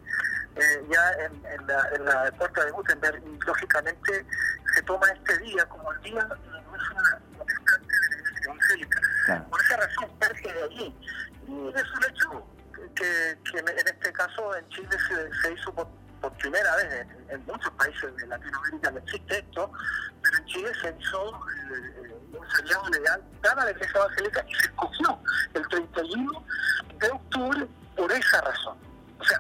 [0.57, 4.27] eh, ya en, en, la, en la puerta de Gutenberg y lógicamente
[4.75, 6.29] se toma este día como el día
[8.45, 9.01] evangélica.
[9.49, 10.95] Por esa razón parte de allí.
[11.47, 12.47] Y es un hecho
[12.95, 14.97] que, que en este caso en Chile
[15.43, 15.89] se, hizo por,
[16.39, 17.07] primera vez.
[17.29, 19.73] En, muchos países de Latinoamérica no existe esto,
[20.23, 21.41] pero en Chile se hizo
[21.75, 25.19] eh, un feriado legal para la Iglesia Evangélica y se escogió
[25.55, 26.45] el 31
[26.99, 28.92] de octubre por esa razón.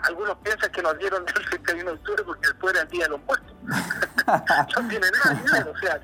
[0.02, 3.10] Algunos piensan que nos dieron el 31 de octubre porque después era el día de
[3.10, 3.52] los muertos.
[3.66, 6.00] no tiene nada que ver, o sea,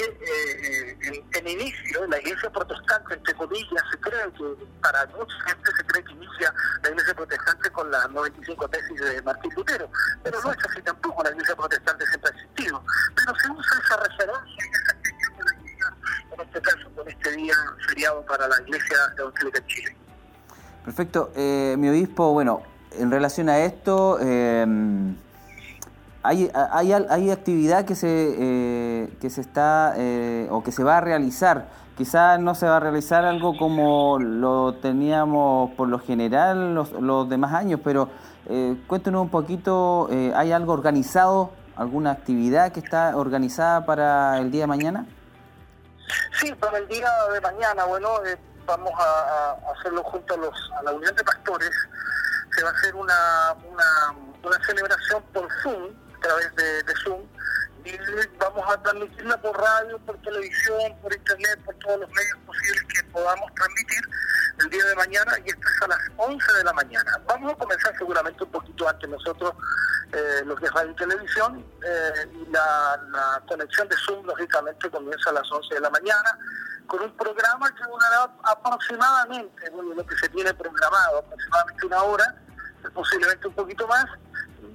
[0.00, 0.96] eh,
[1.32, 6.04] en, inicio la iglesia protestante, entre comillas, se cree que para mucha gente se cree
[6.04, 9.90] que inicia la iglesia protestante con las 95 tesis de Martín Lutero,
[10.22, 12.84] pero no es así tampoco, la iglesia protestante siempre ha existido,
[13.16, 14.64] pero se usa esa referencia
[16.32, 17.54] en este caso con este día
[17.88, 19.96] feriado para la iglesia de Chile.
[20.88, 22.62] Perfecto, eh, mi obispo, bueno,
[22.98, 24.64] en relación a esto, eh,
[26.22, 30.96] hay, hay, hay actividad que se, eh, que se está eh, o que se va
[30.96, 31.66] a realizar.
[31.98, 37.28] Quizás no se va a realizar algo como lo teníamos por lo general los, los
[37.28, 38.08] demás años, pero
[38.46, 44.62] eh, cuéntenos un poquito, ¿hay algo organizado, alguna actividad que está organizada para el día
[44.62, 45.06] de mañana?
[46.40, 48.08] Sí, para el día de mañana, bueno,
[48.68, 51.70] vamos a, hacerlo junto a, los, a la Unión de Pastores.
[52.54, 57.22] Se va a hacer una, una, celebración por Zoom a través de, Zoom
[57.84, 57.96] y
[58.38, 63.04] vamos a transmitirla por radio, por televisión, por internet, por todos los medios posibles que
[63.04, 64.00] podamos transmitir
[64.60, 67.20] el día de mañana y esto es a las 11 de la mañana.
[67.26, 69.54] Vamos a comenzar seguramente un poquito antes nosotros
[70.12, 75.30] eh, lo que radio y televisión eh, y la, la, conexión de Zoom lógicamente comienza
[75.30, 76.38] a las 11 de la mañana
[76.88, 82.34] con un programa que durará aproximadamente, bueno, lo que se tiene programado, aproximadamente una hora,
[82.94, 84.06] posiblemente un poquito más,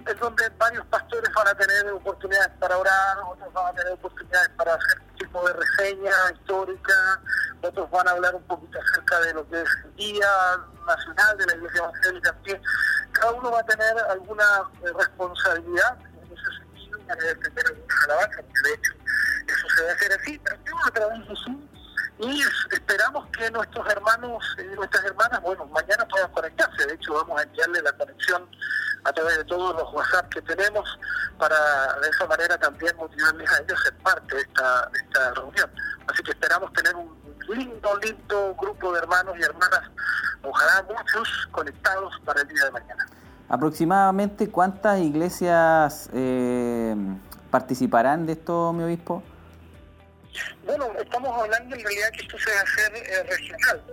[0.07, 4.49] es donde varios pastores van a tener oportunidades para orar, otros van a tener oportunidades
[4.49, 7.21] para hacer tipo de reseña histórica,
[7.61, 10.27] otros van a hablar un poquito acerca de lo que es el Día
[10.85, 12.35] Nacional de la Iglesia Evangélica.
[13.13, 14.43] Cada uno va a tener alguna
[14.83, 18.93] eh, responsabilidad en ese sentido, van a defender alguna alabanza, porque de hecho
[19.47, 21.72] eso se debe hacer así, pero a través de Zoom
[22.23, 26.85] y esperamos que nuestros hermanos y nuestras hermanas, bueno, mañana puedan conectarse.
[26.85, 28.47] De hecho, vamos a enviarle la conexión
[29.03, 30.87] a través de todos los WhatsApp que tenemos
[31.37, 31.57] para
[31.99, 35.69] de esa manera también motivarles a ellos a ser parte de esta, de esta reunión.
[36.07, 37.13] Así que esperamos tener un
[37.49, 39.81] lindo, lindo grupo de hermanos y hermanas,
[40.43, 43.05] ojalá muchos conectados para el día de mañana.
[43.49, 46.95] Aproximadamente cuántas iglesias eh,
[47.51, 49.21] participarán de esto, mi obispo?
[50.65, 53.83] Bueno, estamos hablando en realidad que esto se va a hacer eh, regional,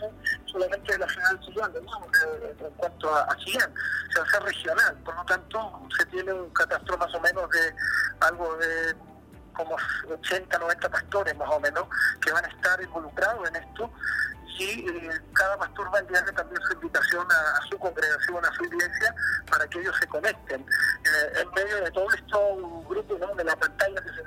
[0.00, 2.40] no solamente de la ciudad de Chillán, ¿no?
[2.40, 6.32] Eh, en cuanto a, a se va a hacer regional, por lo tanto se tiene
[6.32, 7.74] un catastro más o menos de
[8.20, 8.94] algo de
[9.54, 9.76] como
[10.08, 11.86] 80, 90 pastores más o menos
[12.22, 13.90] que van a estar involucrados en esto
[14.58, 18.54] y eh, cada pastor va a enviarle también su invitación a, a, su congregación, a
[18.54, 19.14] su iglesia,
[19.50, 20.64] para que ellos se conecten.
[21.34, 24.22] En medio de todo esto, un grupo de la pantalla que se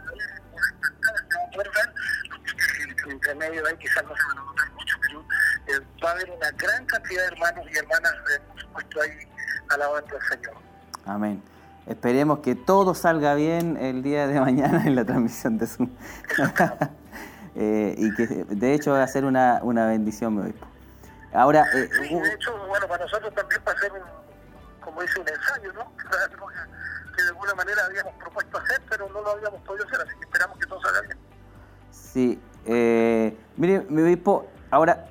[1.55, 5.25] poder ver, entre medio de ahí quizás no se van a notar mucho, pero
[5.67, 9.11] eh, va a haber una gran cantidad de hermanos y hermanas, eh, por supuesto, ahí
[9.69, 10.55] alabando al Señor.
[11.05, 11.43] Amén.
[11.87, 15.89] Esperemos que todo salga bien el día de mañana en la transmisión de Zoom.
[17.55, 20.67] eh, y que de hecho va a ser una, una bendición, mi obispo.
[21.35, 24.01] Ahora, eh, sí, de hecho, bueno, para nosotros también va a ser un,
[24.81, 25.91] como dice, un ensayo, ¿no?
[27.15, 30.25] Que de alguna manera habíamos propuesto hacer, pero no lo habíamos podido hacer, así que
[30.25, 31.17] esperamos que todo salga bien.
[32.15, 35.09] Sí, eh, mire, mi obispo, ahora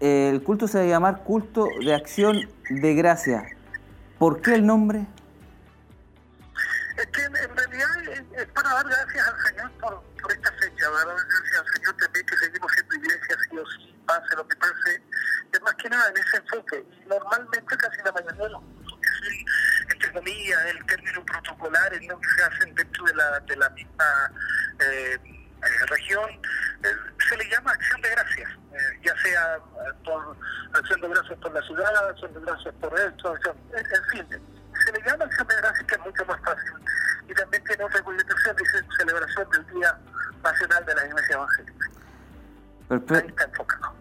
[0.00, 3.44] el culto se va a llamar culto de acción de gracia.
[4.18, 5.06] ¿Por qué el nombre?
[6.96, 7.88] Es que en, realidad
[8.34, 12.36] es, para dar gracias al Señor por, esta fecha, dar gracias al Señor también que
[12.36, 15.02] seguimos siendo iglesia, sí o sí, pase lo que pase,
[15.52, 16.84] es más que nada en ese enfoque.
[17.06, 18.62] Normalmente casi la mayoría de los
[19.88, 23.70] entre comillas, el término protocolar, es lo que se hacen dentro de la, de la
[23.70, 24.32] misma
[24.80, 26.30] eh, eh, región,
[26.82, 26.88] eh,
[27.28, 29.58] se le llama acción de gracias, eh, ya sea
[30.04, 30.36] por
[30.74, 34.42] acción de gracias por la ciudad, acción de gracias por esto, acción, en, en fin,
[34.84, 36.72] se le llama acción de gracias que es mucho más fácil.
[37.28, 39.98] Y también tiene otra connotación, dice celebración del Día
[40.42, 41.90] Nacional de la Iglesia Evangélica.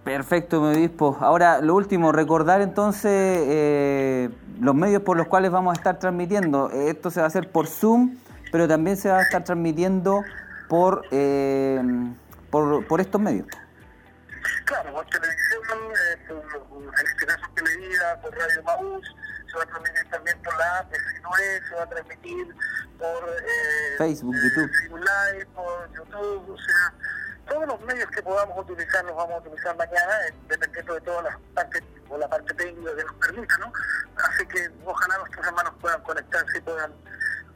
[0.03, 1.16] Perfecto, mi obispo.
[1.22, 3.12] Ahora, lo último, recordar entonces
[3.45, 4.30] eh,
[4.60, 6.72] los medios por los cuales vamos a estar transmitiendo.
[6.72, 8.18] Esto se va a hacer por Zoom,
[8.51, 10.24] pero también se va a estar transmitiendo
[10.70, 11.82] por, eh,
[12.49, 13.47] por, por estos medios.
[14.65, 15.61] Claro, por televisión,
[15.91, 19.15] eh, por, en este caso Televida, por Radio Maús,
[19.51, 20.99] se va a transmitir también por la app de
[21.67, 22.55] se va a transmitir
[22.97, 24.72] por eh, Facebook, YouTube.
[24.80, 26.93] Facebook Live, por YouTube, o sea,
[27.47, 31.24] todos los medios que podamos utilizar los vamos a utilizar mañana, eh, dependiendo de todas
[31.24, 33.74] las partes, o la parte técnica que nos permita, ¿no?
[34.17, 36.93] Así que ojalá nuestros hermanos puedan conectarse y puedan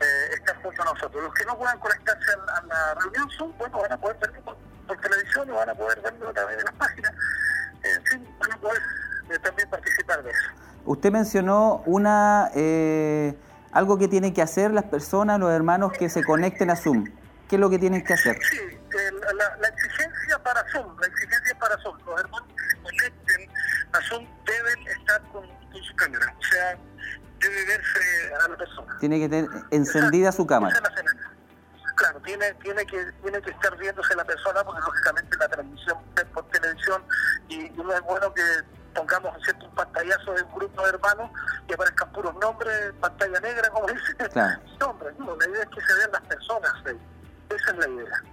[0.03, 1.23] eh, estar junto a nosotros.
[1.23, 4.41] Los que no puedan conectarse a, a la reunión son, bueno, van a poder verlo
[4.41, 7.13] por, por, televisión o van a poder verlo a través de las páginas.
[7.83, 8.81] En fin, van a poder
[9.29, 10.49] eh, también participar de eso.
[10.85, 13.35] Usted mencionó una eh,
[13.71, 17.05] algo que tienen que hacer las personas, los hermanos que se conecten a Zoom.
[17.47, 18.37] ¿Qué es lo que tienen que hacer?
[18.43, 18.57] Sí,
[19.35, 23.49] la, la, exigencia para Zoom, la exigencia para Zoom, los hermanos que se conecten
[23.93, 26.77] a Zoom deben estar con, con su cámara, o sea,
[27.49, 28.97] debe verse a la persona.
[28.99, 30.75] Tiene que tener encendida esa, su cámara.
[30.75, 35.97] Es claro, tiene, tiene, que, tiene que estar viéndose la persona porque lógicamente la transmisión
[36.15, 37.03] es por televisión
[37.47, 38.41] y, y no es bueno que
[38.93, 39.65] pongamos ¿cierto?
[39.65, 41.31] un pantallazo de un grupo de hermanos
[41.67, 44.61] y aparezcan puros nombres, pantalla negra, como dice, claro.
[44.79, 46.97] nombres, no, la idea es que se vean las personas, ¿sí?
[47.49, 48.23] esa es la idea.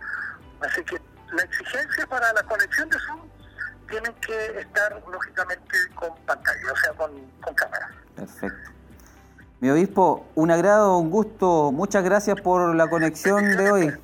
[0.60, 1.00] Así que
[1.32, 3.28] la exigencia para la conexión de Zoom
[3.88, 7.90] tienen que estar lógicamente con pantalla, o sea, con, con cámara.
[8.14, 8.70] Perfecto.
[9.60, 11.70] Mi obispo, un agrado, un gusto.
[11.70, 13.94] Muchas gracias por la conexión de hoy.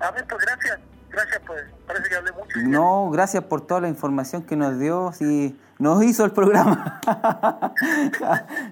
[0.00, 0.78] A ver, pues gracias.
[1.10, 1.62] Gracias, pues.
[1.86, 2.58] Parece que hablé mucho.
[2.64, 5.12] No, gracias por toda la información que nos dio.
[5.12, 7.00] Sí, nos hizo el programa.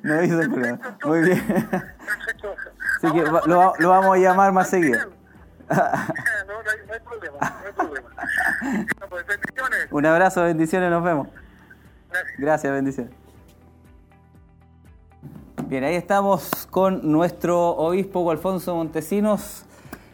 [0.03, 0.97] nos hizo el programa.
[1.05, 1.47] Muy bien.
[1.47, 2.55] Perfecto.
[2.97, 4.99] Así que lo, lo vamos a llamar más seguido.
[5.69, 8.11] no, no hay, no hay problema, no hay problema.
[9.09, 9.87] Pues, bendiciones.
[9.91, 11.29] Un abrazo, bendiciones, nos vemos.
[12.11, 12.39] Gracias.
[12.39, 13.24] Gracias, bendiciones.
[15.67, 19.65] Bien, ahí estamos con nuestro obispo Alfonso Montesinos.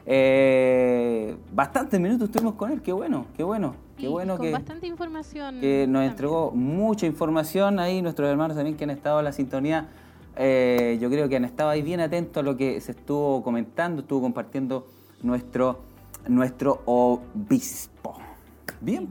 [0.06, 4.86] Eh, bastantes minutos estuvimos con él, qué bueno, qué bueno, qué bueno con que, bastante
[4.86, 5.60] información.
[5.60, 6.10] que nos también.
[6.12, 9.88] entregó mucha información ahí, nuestros hermanos también que han estado en la sintonía.
[10.36, 14.02] Eh, yo creo que han estado ahí bien atentos a lo que se estuvo comentando,
[14.02, 14.86] estuvo compartiendo
[15.22, 15.80] nuestro,
[16.28, 18.14] nuestro obispo.
[18.80, 19.08] Bien,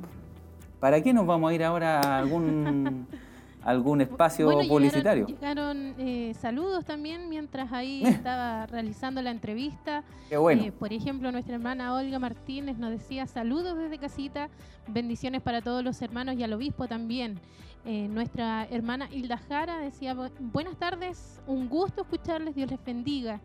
[0.80, 3.08] ¿para qué nos vamos a ir ahora a algún
[3.64, 5.28] algún espacio publicitario.
[5.28, 10.03] Llegaron, eh, saludos también mientras ahí estaba realizando la entrevista.
[10.30, 10.64] Qué bueno.
[10.64, 14.49] Eh, por ejemplo, nuestra hermana Olga Martínez nos decía saludos desde casita,
[14.88, 17.39] bendiciones para todos los hermanos y al obispo también.
[17.86, 23.39] Eh, nuestra hermana Hilda Jara decía buenas tardes, un gusto escucharles, Dios les bendiga.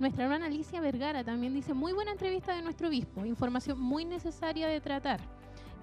[0.00, 4.66] nuestra hermana Alicia Vergara también dice muy buena entrevista de nuestro obispo, información muy necesaria
[4.68, 5.20] de tratar.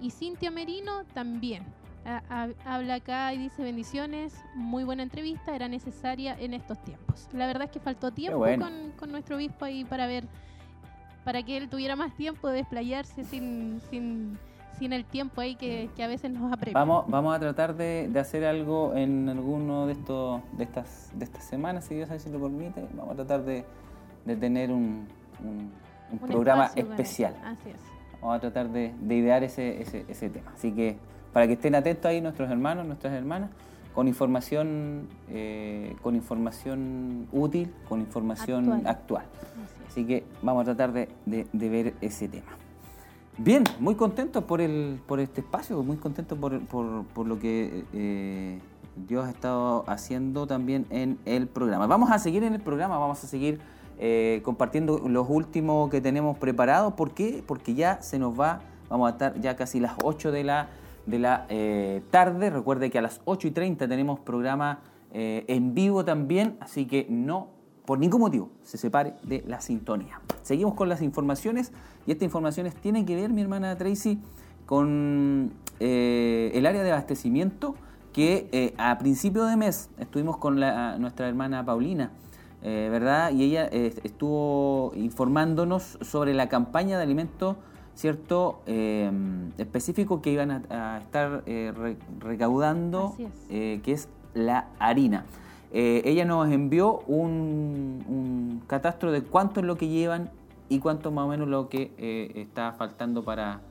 [0.02, 1.64] Y Cintia Merino también
[2.66, 7.30] habla acá y dice bendiciones, muy buena entrevista, era necesaria en estos tiempos.
[7.34, 8.46] La verdad es que faltó tiempo
[8.98, 10.26] con, nuestro obispo ahí para ver,
[11.24, 14.38] para que él tuviera más tiempo de desplayarse sin, sin,
[14.78, 16.80] sin el tiempo ahí que, a veces nos apremia.
[16.80, 21.44] Vamos, vamos a tratar de, hacer algo en alguno de estos de estas de estas
[21.46, 22.86] semanas, si Dios así lo permite.
[22.94, 23.66] Vamos a tratar de,
[24.26, 25.08] tener un,
[25.44, 27.36] un, programa especial.
[27.44, 27.82] Así es.
[28.22, 30.52] Vamos a tratar de, idear ese, ese, ese tema.
[30.54, 30.98] Así que
[31.34, 33.50] para que estén atentos ahí nuestros hermanos, nuestras hermanas,
[33.94, 39.26] con información, eh, con información útil, con información actual.
[39.88, 41.08] Así que vamos a tratar de,
[41.54, 42.52] ver ese tema.
[43.38, 48.60] Bien, muy contentos por, el, por este espacio, muy contentos por, por, lo que eh,
[49.08, 51.88] Dios ha estado haciendo también en el programa.
[51.88, 53.60] Vamos a seguir en el programa, vamos a seguir
[54.00, 56.94] eh, compartiendo los últimos que tenemos preparados.
[56.94, 57.44] ¿Por qué?
[57.46, 60.68] Porque ya se nos va, vamos a estar ya casi las 8 de la
[61.06, 62.50] de la eh, tarde.
[62.50, 64.80] Recuerde que a las 8 y 30 tenemos programa
[65.12, 67.50] eh, en vivo también, así que no,
[67.86, 70.22] por ningún motivo, se separe de la sintonía.
[70.42, 71.72] Seguimos con las informaciones
[72.06, 74.20] y estas informaciones tienen que ver, mi hermana Tracy,
[74.66, 77.76] con eh, el área de abastecimiento
[78.14, 82.12] que a principio de mes estuvimos con nuestra hermana Paulina.
[82.62, 83.32] ¿Verdad?
[83.32, 87.58] Y ella estuvo informándonos sobre la campaña de alimentos
[87.96, 91.74] cierto em, específico que iban a, estar eh,
[92.20, 93.16] recaudando,
[93.50, 95.26] eh, que es la harina.
[95.72, 100.32] Eh, ella nos envió un, catastro de cuánto es lo que llevan
[100.70, 101.92] y cuánto más o menos lo que
[102.36, 103.62] está faltando para,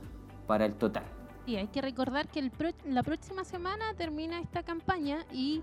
[0.46, 1.04] para el total.
[1.46, 2.52] Y hay que recordar que el
[2.86, 5.62] la próxima semana termina esta campaña y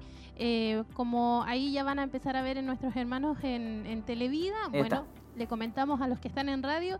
[0.94, 5.06] como ahí ya van a empezar a ver en nuestros hermanos en, en Televida, bueno,
[5.36, 7.00] le comentamos a los que están en radio,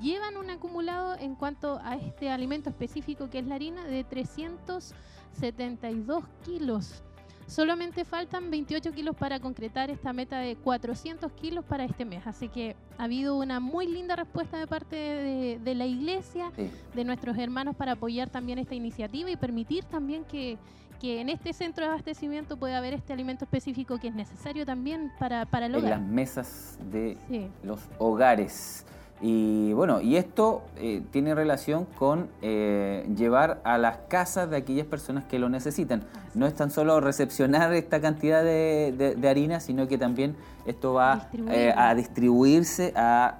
[0.00, 6.24] llevan un acumulado en cuanto a este alimento específico que es la harina de 372
[6.44, 7.02] kilos.
[7.50, 12.24] Solamente faltan 28 kilos para concretar esta meta de 400 kilos para este mes.
[12.24, 16.52] Así que ha habido una muy linda respuesta de parte de, la iglesia,
[16.94, 20.58] de nuestros hermanos para apoyar también esta iniciativa y permitir también que,
[21.00, 25.10] que en este centro de abastecimiento puede haber este alimento específico que es necesario también
[25.18, 25.92] para, para el hogar.
[25.94, 27.16] En las mesas de
[27.62, 28.84] los hogares.
[29.22, 34.86] Y bueno, y esto eh, tiene relación con eh, llevar a las casas de aquellas
[34.86, 36.04] personas que lo necesitan.
[36.34, 41.74] No es tan solo recepcionar esta cantidad de, harina, sino que también esto va eh,
[41.76, 43.38] a distribuirse a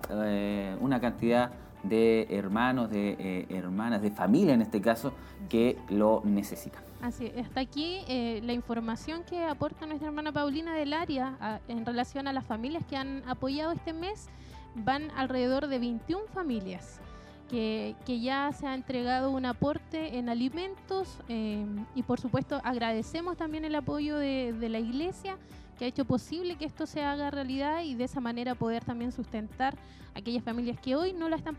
[0.80, 1.50] una cantidad
[1.82, 5.14] de hermanos, de hermanas, de familia en este caso,
[5.48, 6.89] que lo necesitan.
[7.02, 12.28] Así, hasta aquí eh, la información que aporta nuestra hermana Paulina del área en relación
[12.28, 14.28] a las familias que han apoyado este mes.
[14.74, 17.00] Van alrededor de 21 familias
[17.48, 23.36] que, que ya se ha entregado un aporte en alimentos eh, y por supuesto agradecemos
[23.36, 25.36] también el apoyo de la iglesia
[25.80, 29.12] que ha hecho posible que esto se haga realidad y de esa manera poder también
[29.12, 29.78] sustentar
[30.14, 31.56] aquellas familias que hoy no la están,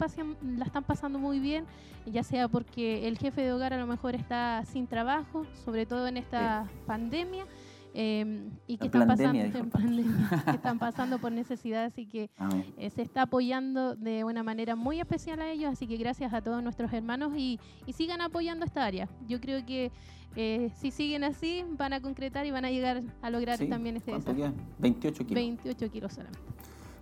[0.57, 1.65] la están pasando muy bien,
[2.05, 6.07] ya sea porque el jefe de hogar a lo mejor está sin trabajo, sobre todo
[6.07, 7.47] en esta pandemia.
[7.93, 9.39] Em, y que están, pasando,
[10.53, 12.29] están pasando por necesidades y que
[12.77, 16.41] eh, se está apoyando de una manera muy especial a ellos, así que gracias a
[16.41, 19.09] todos nuestros hermanos y, y sigan apoyando esta área.
[19.27, 19.91] Yo creo que
[20.37, 24.13] eh, si siguen así van a concretar y van a llegar a lograr también este
[24.13, 24.53] desafío.
[24.79, 25.35] 28 kilos.
[25.35, 26.39] 28 kilos solamente.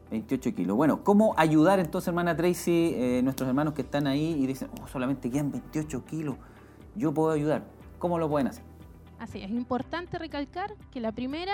[0.09, 0.75] 28 kilos.
[0.75, 4.87] Bueno, ¿cómo ayudar entonces, hermana Tracy, eh, nuestros hermanos que están ahí y dicen, oh,
[4.87, 6.37] solamente quedan 28 kilos,
[6.95, 7.63] yo puedo ayudar?
[7.99, 8.63] ¿Cómo lo pueden hacer?
[9.19, 11.53] Así es, importante recalcar que la primera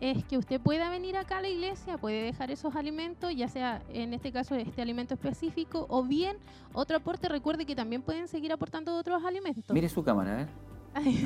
[0.00, 3.82] es que usted pueda venir acá a la iglesia, puede dejar esos alimentos, ya sea
[3.92, 6.38] en este caso este alimento específico, o bien
[6.72, 9.74] otro aporte, recuerde que también pueden seguir aportando otros alimentos.
[9.74, 10.48] Mire su cámara,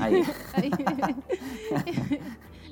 [0.00, 0.24] a ver.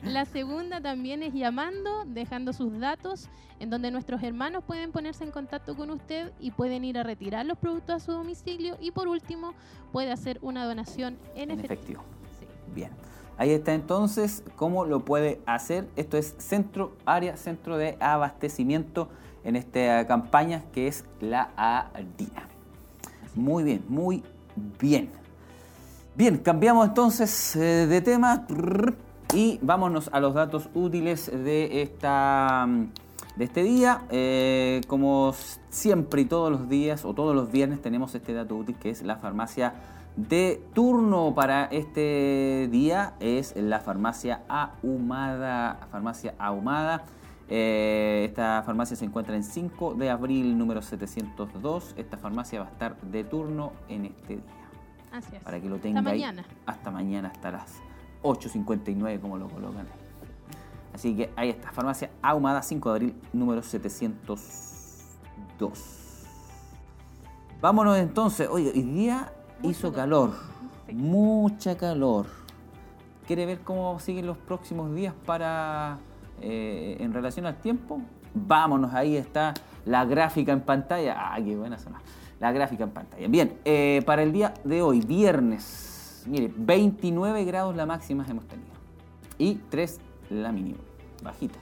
[0.03, 3.29] La segunda también es llamando, dejando sus datos,
[3.61, 7.47] en donde nuestros hermanos pueden ponerse en contacto con usted y pueden ir a retirar
[7.47, 8.77] los productos a su domicilio.
[8.81, 9.55] Y por último,
[9.93, 12.03] puede hacer una donación en, efectivo.
[12.75, 12.91] Bien.
[13.39, 15.89] Ahí está entonces cómo lo puede hacer.
[15.97, 19.09] Esto es centro, área, centro de abastecimiento
[19.45, 22.49] en esta campaña que es la ADINA.
[23.35, 24.23] Muy bien, muy
[24.81, 25.11] bien.
[26.15, 28.47] Bien, cambiamos entonces eh, de tema
[29.33, 32.69] y vámonos a los datos útiles de, esta,
[33.37, 34.03] de este día.
[34.11, 35.35] Eh, como
[35.71, 39.03] siempre y todos los días o todos los viernes tenemos este dato útil que es
[39.03, 39.73] la farmacia
[40.17, 43.15] de turno para este día.
[43.21, 45.87] Es la farmacia ahumada.
[45.91, 47.05] Farmacia ahumada.
[47.49, 51.95] Eh, esta farmacia se encuentra en 5 de abril, número 702.
[51.97, 54.45] Esta farmacia va a estar de turno en este día.
[55.13, 55.43] Así es.
[55.43, 56.45] Para que lo tenga Hasta ahí mañana.
[56.65, 57.75] hasta mañana, hasta las
[58.23, 59.93] 8.59 como lo colocan ahí.
[60.95, 66.27] Así que ahí está, farmacia ahumada 5 de abril, número 702.
[67.61, 69.33] Vámonos entonces, oye, hoy día
[69.63, 70.31] hizo calor,
[70.87, 70.95] Sí.
[70.95, 72.27] mucha calor.
[73.27, 75.99] ¿Quiere ver cómo siguen los próximos días para
[76.41, 78.01] eh, en relación al tiempo?
[78.35, 79.55] Vámonos, ahí está
[79.85, 81.33] la gráfica en pantalla.
[81.33, 82.01] ¡Ay, qué buena zona!
[82.41, 83.29] La gráfica en pantalla.
[83.29, 88.73] Bien, eh, para el día de hoy, viernes, mire, 29 grados la máxima hemos tenido.
[89.39, 90.01] Y 3
[90.31, 90.79] la mínima,
[91.23, 91.59] bajita.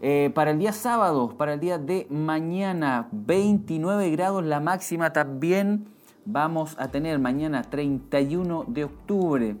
[0.00, 5.88] Eh, para el día sábado, para el día de mañana, 29 grados la máxima también.
[6.26, 9.56] Vamos a tener mañana 31 de octubre.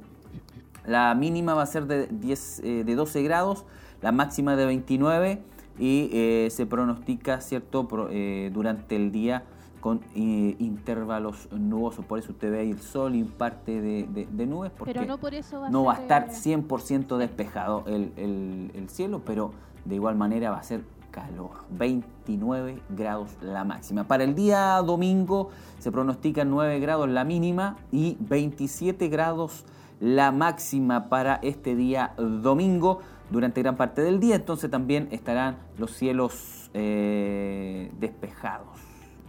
[0.86, 3.64] La mínima va a ser de, 10, eh, de 12 grados,
[4.02, 5.42] la máxima de 29
[5.78, 9.44] y eh, se pronostica, ¿cierto?, Pro- eh, durante el día
[9.80, 12.04] con eh, intervalos nubosos.
[12.06, 14.70] Por eso usted ve ahí el sol y parte de, de- de nubes.
[14.76, 18.12] Porque Pero no por eso va a no va a estar eh, 100% despejado el,
[18.16, 19.52] el- el cielo, pero
[19.84, 20.82] de igual manera va a ser
[21.14, 21.50] calor.
[21.70, 24.04] 29 grados la máxima.
[24.04, 29.64] Para el día domingo se pronostica 9 grados la mínima y 27 grados
[30.00, 32.98] la máxima para este día domingo
[33.30, 34.34] durante gran parte del día.
[34.34, 38.66] Entonces también estarán los cielos eh, despejados.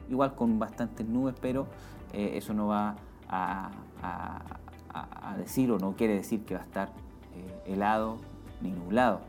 [0.09, 1.67] Igual con bastantes nubes, pero
[2.13, 2.95] eh, eso no va
[3.29, 3.69] a-
[4.01, 6.89] a decir o no quiere decir que va a estar
[7.35, 8.17] eh, helado
[8.61, 9.19] ni nublado,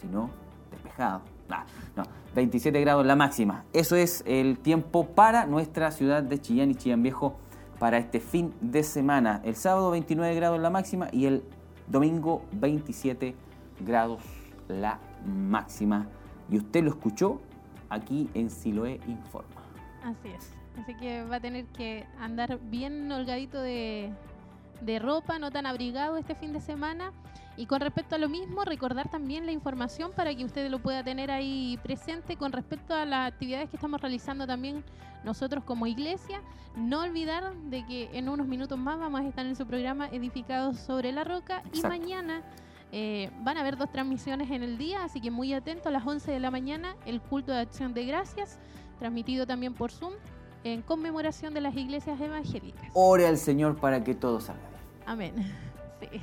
[0.00, 0.28] sino
[0.70, 1.22] despejado.
[1.48, 3.64] No, 27 grados la máxima.
[3.72, 7.36] Eso es el tiempo para nuestra ciudad de Chillán y Chillán Viejo
[7.78, 9.40] para este fin de semana.
[9.44, 11.44] El sábado 29 grados la máxima y el
[11.86, 13.34] domingo 27
[13.80, 14.22] grados
[14.68, 16.06] la máxima.
[16.50, 17.40] Y usted lo escuchó
[17.88, 19.62] aquí en Siloé Informa.
[20.02, 20.52] Así es.
[20.80, 24.12] Así que va a tener que andar bien holgadito de,
[24.80, 27.12] de ropa, no tan abrigado este fin de semana.
[27.56, 31.04] Y con respecto a lo mismo, recordar también la información para que usted lo pueda
[31.04, 34.84] tener ahí presente con respecto a las actividades que estamos realizando también
[35.24, 36.42] nosotros como iglesia.
[36.76, 40.78] No olvidar de que en unos minutos más vamos a estar en su programa Edificados
[40.78, 42.42] sobre la Roca y mañana
[42.90, 46.06] eh, van a haber dos transmisiones en el día, así que muy atento a las
[46.06, 48.58] 11 de la mañana el culto de acción de gracias,
[48.98, 50.14] transmitido también por Zoom
[50.64, 52.82] en conmemoración de las iglesias evangélicas.
[52.94, 55.02] Ore al Señor para que todo salga bien.
[55.06, 55.34] Amén.
[56.00, 56.20] Sí.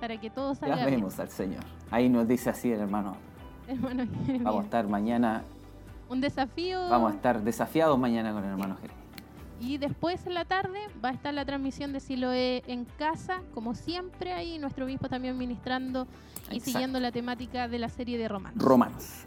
[0.00, 0.88] Para que todo salga bien.
[0.90, 1.62] Llamemos al Señor.
[1.90, 3.16] Ahí nos dice así el hermano.
[3.68, 4.42] Hermano Jeremías.
[4.44, 5.42] Vamos a estar mañana,
[6.08, 6.88] Un desafío.
[6.90, 8.96] vamos a estar desafiados mañana con el hermano Jeremías.
[9.58, 13.74] Y después en la tarde va a estar la transmisión de Siloé en casa, como
[13.74, 16.06] siempre, ahí nuestro obispo también ministrando
[16.50, 16.64] y Exacto.
[16.64, 18.62] siguiendo la temática de la serie de Romanos.
[18.62, 19.24] Romanos.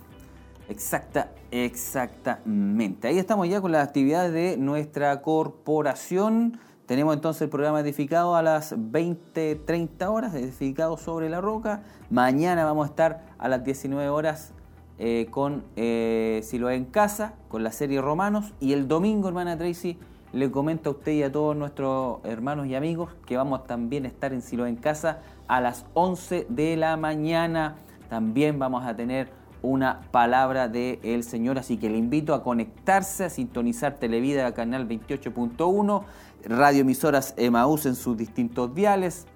[0.70, 3.08] Exacta, exactamente.
[3.08, 6.60] Ahí estamos ya con las actividades de nuestra corporación.
[6.86, 11.82] Tenemos entonces el programa edificado a las 20-30 horas, edificado sobre la roca.
[12.12, 14.54] Mañana vamos a estar a las 19 horas
[15.00, 18.54] eh, con eh, Siloé en casa, con la serie Romanos.
[18.60, 19.98] Y el domingo, hermana Tracy,
[20.34, 24.08] le comento a usted y a todos nuestros hermanos y amigos que vamos también a
[24.08, 27.78] estar en Siloé en casa a las 11 de la mañana.
[28.08, 33.30] También vamos a tener una palabra del Señor, así que le invito a conectarse, a
[33.30, 36.04] sintonizar Televida canal 28.1,
[36.46, 39.28] radioemisoras Emaús en sus distintos diales.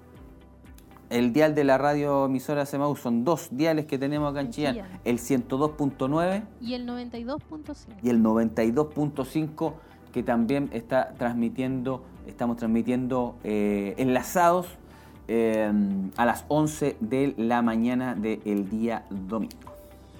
[1.09, 4.77] El dial de la radio emisoras Emaús son dos diales que tenemos acá en Chillán.
[5.05, 7.75] el 102.9 Y el 92.5.
[8.01, 9.73] y el 92.5
[10.11, 14.67] que también está transmitiendo, estamos transmitiendo eh, enlazados
[15.27, 15.71] eh,
[16.17, 19.72] a las 11 de la mañana del día domingo.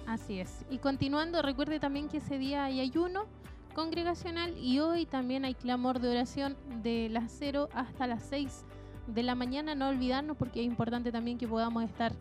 [0.08, 0.66] Así es.
[0.70, 3.26] Y continuando, recuerde también que ese día hay ayuno
[3.74, 8.66] congregacional y hoy también hay clamor de oración de las 0 hasta las 6
[9.08, 9.76] de la mañana.
[9.76, 12.14] No olvidarnos porque es importante también que podamos estar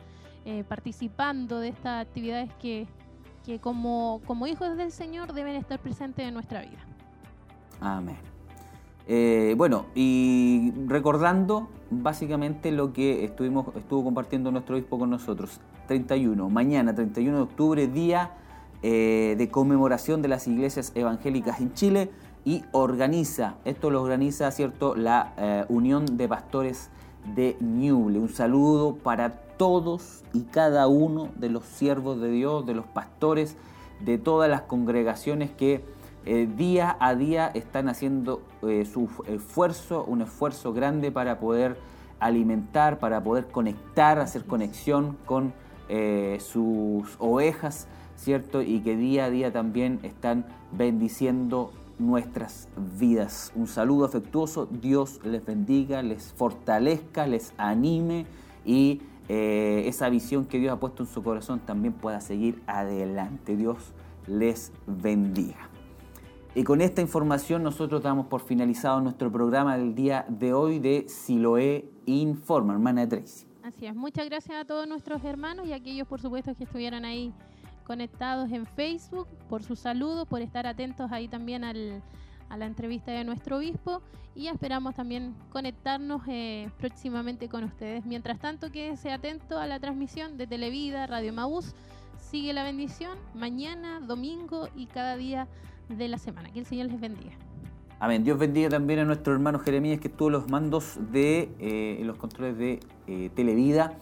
[0.45, 2.87] eh, participando de estas actividades que,
[3.45, 6.79] que como, como hijos del Señor deben estar presentes en nuestra vida.
[7.81, 8.32] Amén.
[9.09, 15.61] Eh, bueno, y recordando básicamente lo que estuvimos, estuvo compartiendo nuestro obispo con nosotros.
[15.89, 18.33] 31, mañana 31 de octubre, día
[18.83, 22.11] eh, de conmemoración de las iglesias evangélicas en Chile
[22.45, 26.91] y organiza, esto lo organiza, ¿cierto?, la eh, Unión de Pastores
[27.35, 28.19] de Ñuble.
[28.19, 33.57] Un saludo para todos y cada uno de los siervos de Dios, de los pastores,
[34.01, 35.85] de todas las congregaciones que
[36.25, 41.77] eh, día a día están haciendo eh, su esfuerzo, un esfuerzo grande para poder
[42.21, 45.53] alimentar, para poder conectar, hacer conexión con
[45.89, 48.63] eh, sus ovejas, ¿cierto?
[48.63, 52.69] Y que día a día también están bendiciendo nuestras
[53.01, 53.51] vidas.
[53.57, 58.27] Un saludo afectuoso, Dios les bendiga, les fortalezca, les anime
[58.65, 63.57] y esa visión que Dios ha puesto en su corazón también pueda seguir adelante.
[63.57, 63.79] Dios
[64.27, 65.72] les bendiga.
[66.55, 71.07] Y con esta información nosotros damos por finalizado nuestro programa del día de hoy de
[71.09, 73.47] Siloé Informa, hermana Tracy.
[73.63, 77.07] Así es, muchas gracias a todos nuestros hermanos y a aquellos por supuesto que estuvieran
[77.07, 77.33] ahí
[77.85, 82.03] conectados en Facebook, por sus saludos, por estar atentos ahí también al,
[82.51, 84.03] a la entrevista de nuestro obispo
[84.35, 88.05] y esperamos también conectarnos eh, próximamente con ustedes.
[88.05, 91.75] Mientras tanto, quédese atento a la transmisión de Televida, Radio Maús.
[92.19, 95.49] Sigue la bendición mañana, domingo y cada día
[95.89, 96.51] de la semana.
[96.51, 97.33] Que el Señor les bendiga.
[98.01, 98.25] Amén.
[98.25, 102.59] Dios bendiga también a nuestro hermano Jeremías que estuvo los mandos de eh, los controles
[102.59, 103.95] de eh, Televida.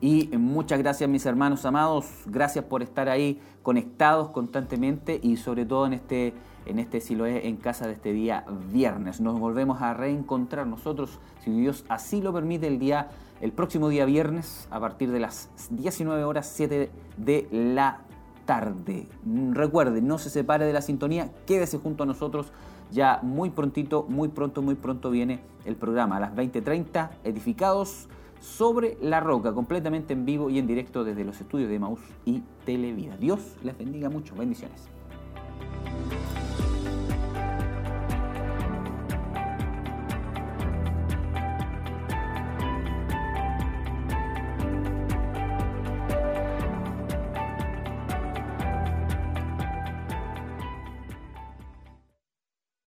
[0.00, 5.86] Y muchas gracias mis hermanos amados, gracias por estar ahí conectados constantemente y sobre todo
[5.86, 6.34] en este,
[6.66, 9.20] en este Siloé en casa de este día viernes.
[9.20, 13.08] Nos volvemos a reencontrar nosotros, si Dios así lo permite, el día
[13.40, 18.00] el próximo día viernes a partir de las 19 horas 7 de la
[18.48, 19.06] tarde.
[19.50, 22.50] Recuerde, no se separe de la sintonía, quédese junto a nosotros.
[22.90, 28.08] Ya muy prontito, muy pronto, muy pronto viene el programa a las 20.30, edificados
[28.40, 32.42] sobre la roca, completamente en vivo y en directo desde los estudios de Maús y
[32.64, 33.18] Televida.
[33.18, 34.34] Dios les bendiga mucho.
[34.34, 34.88] Bendiciones.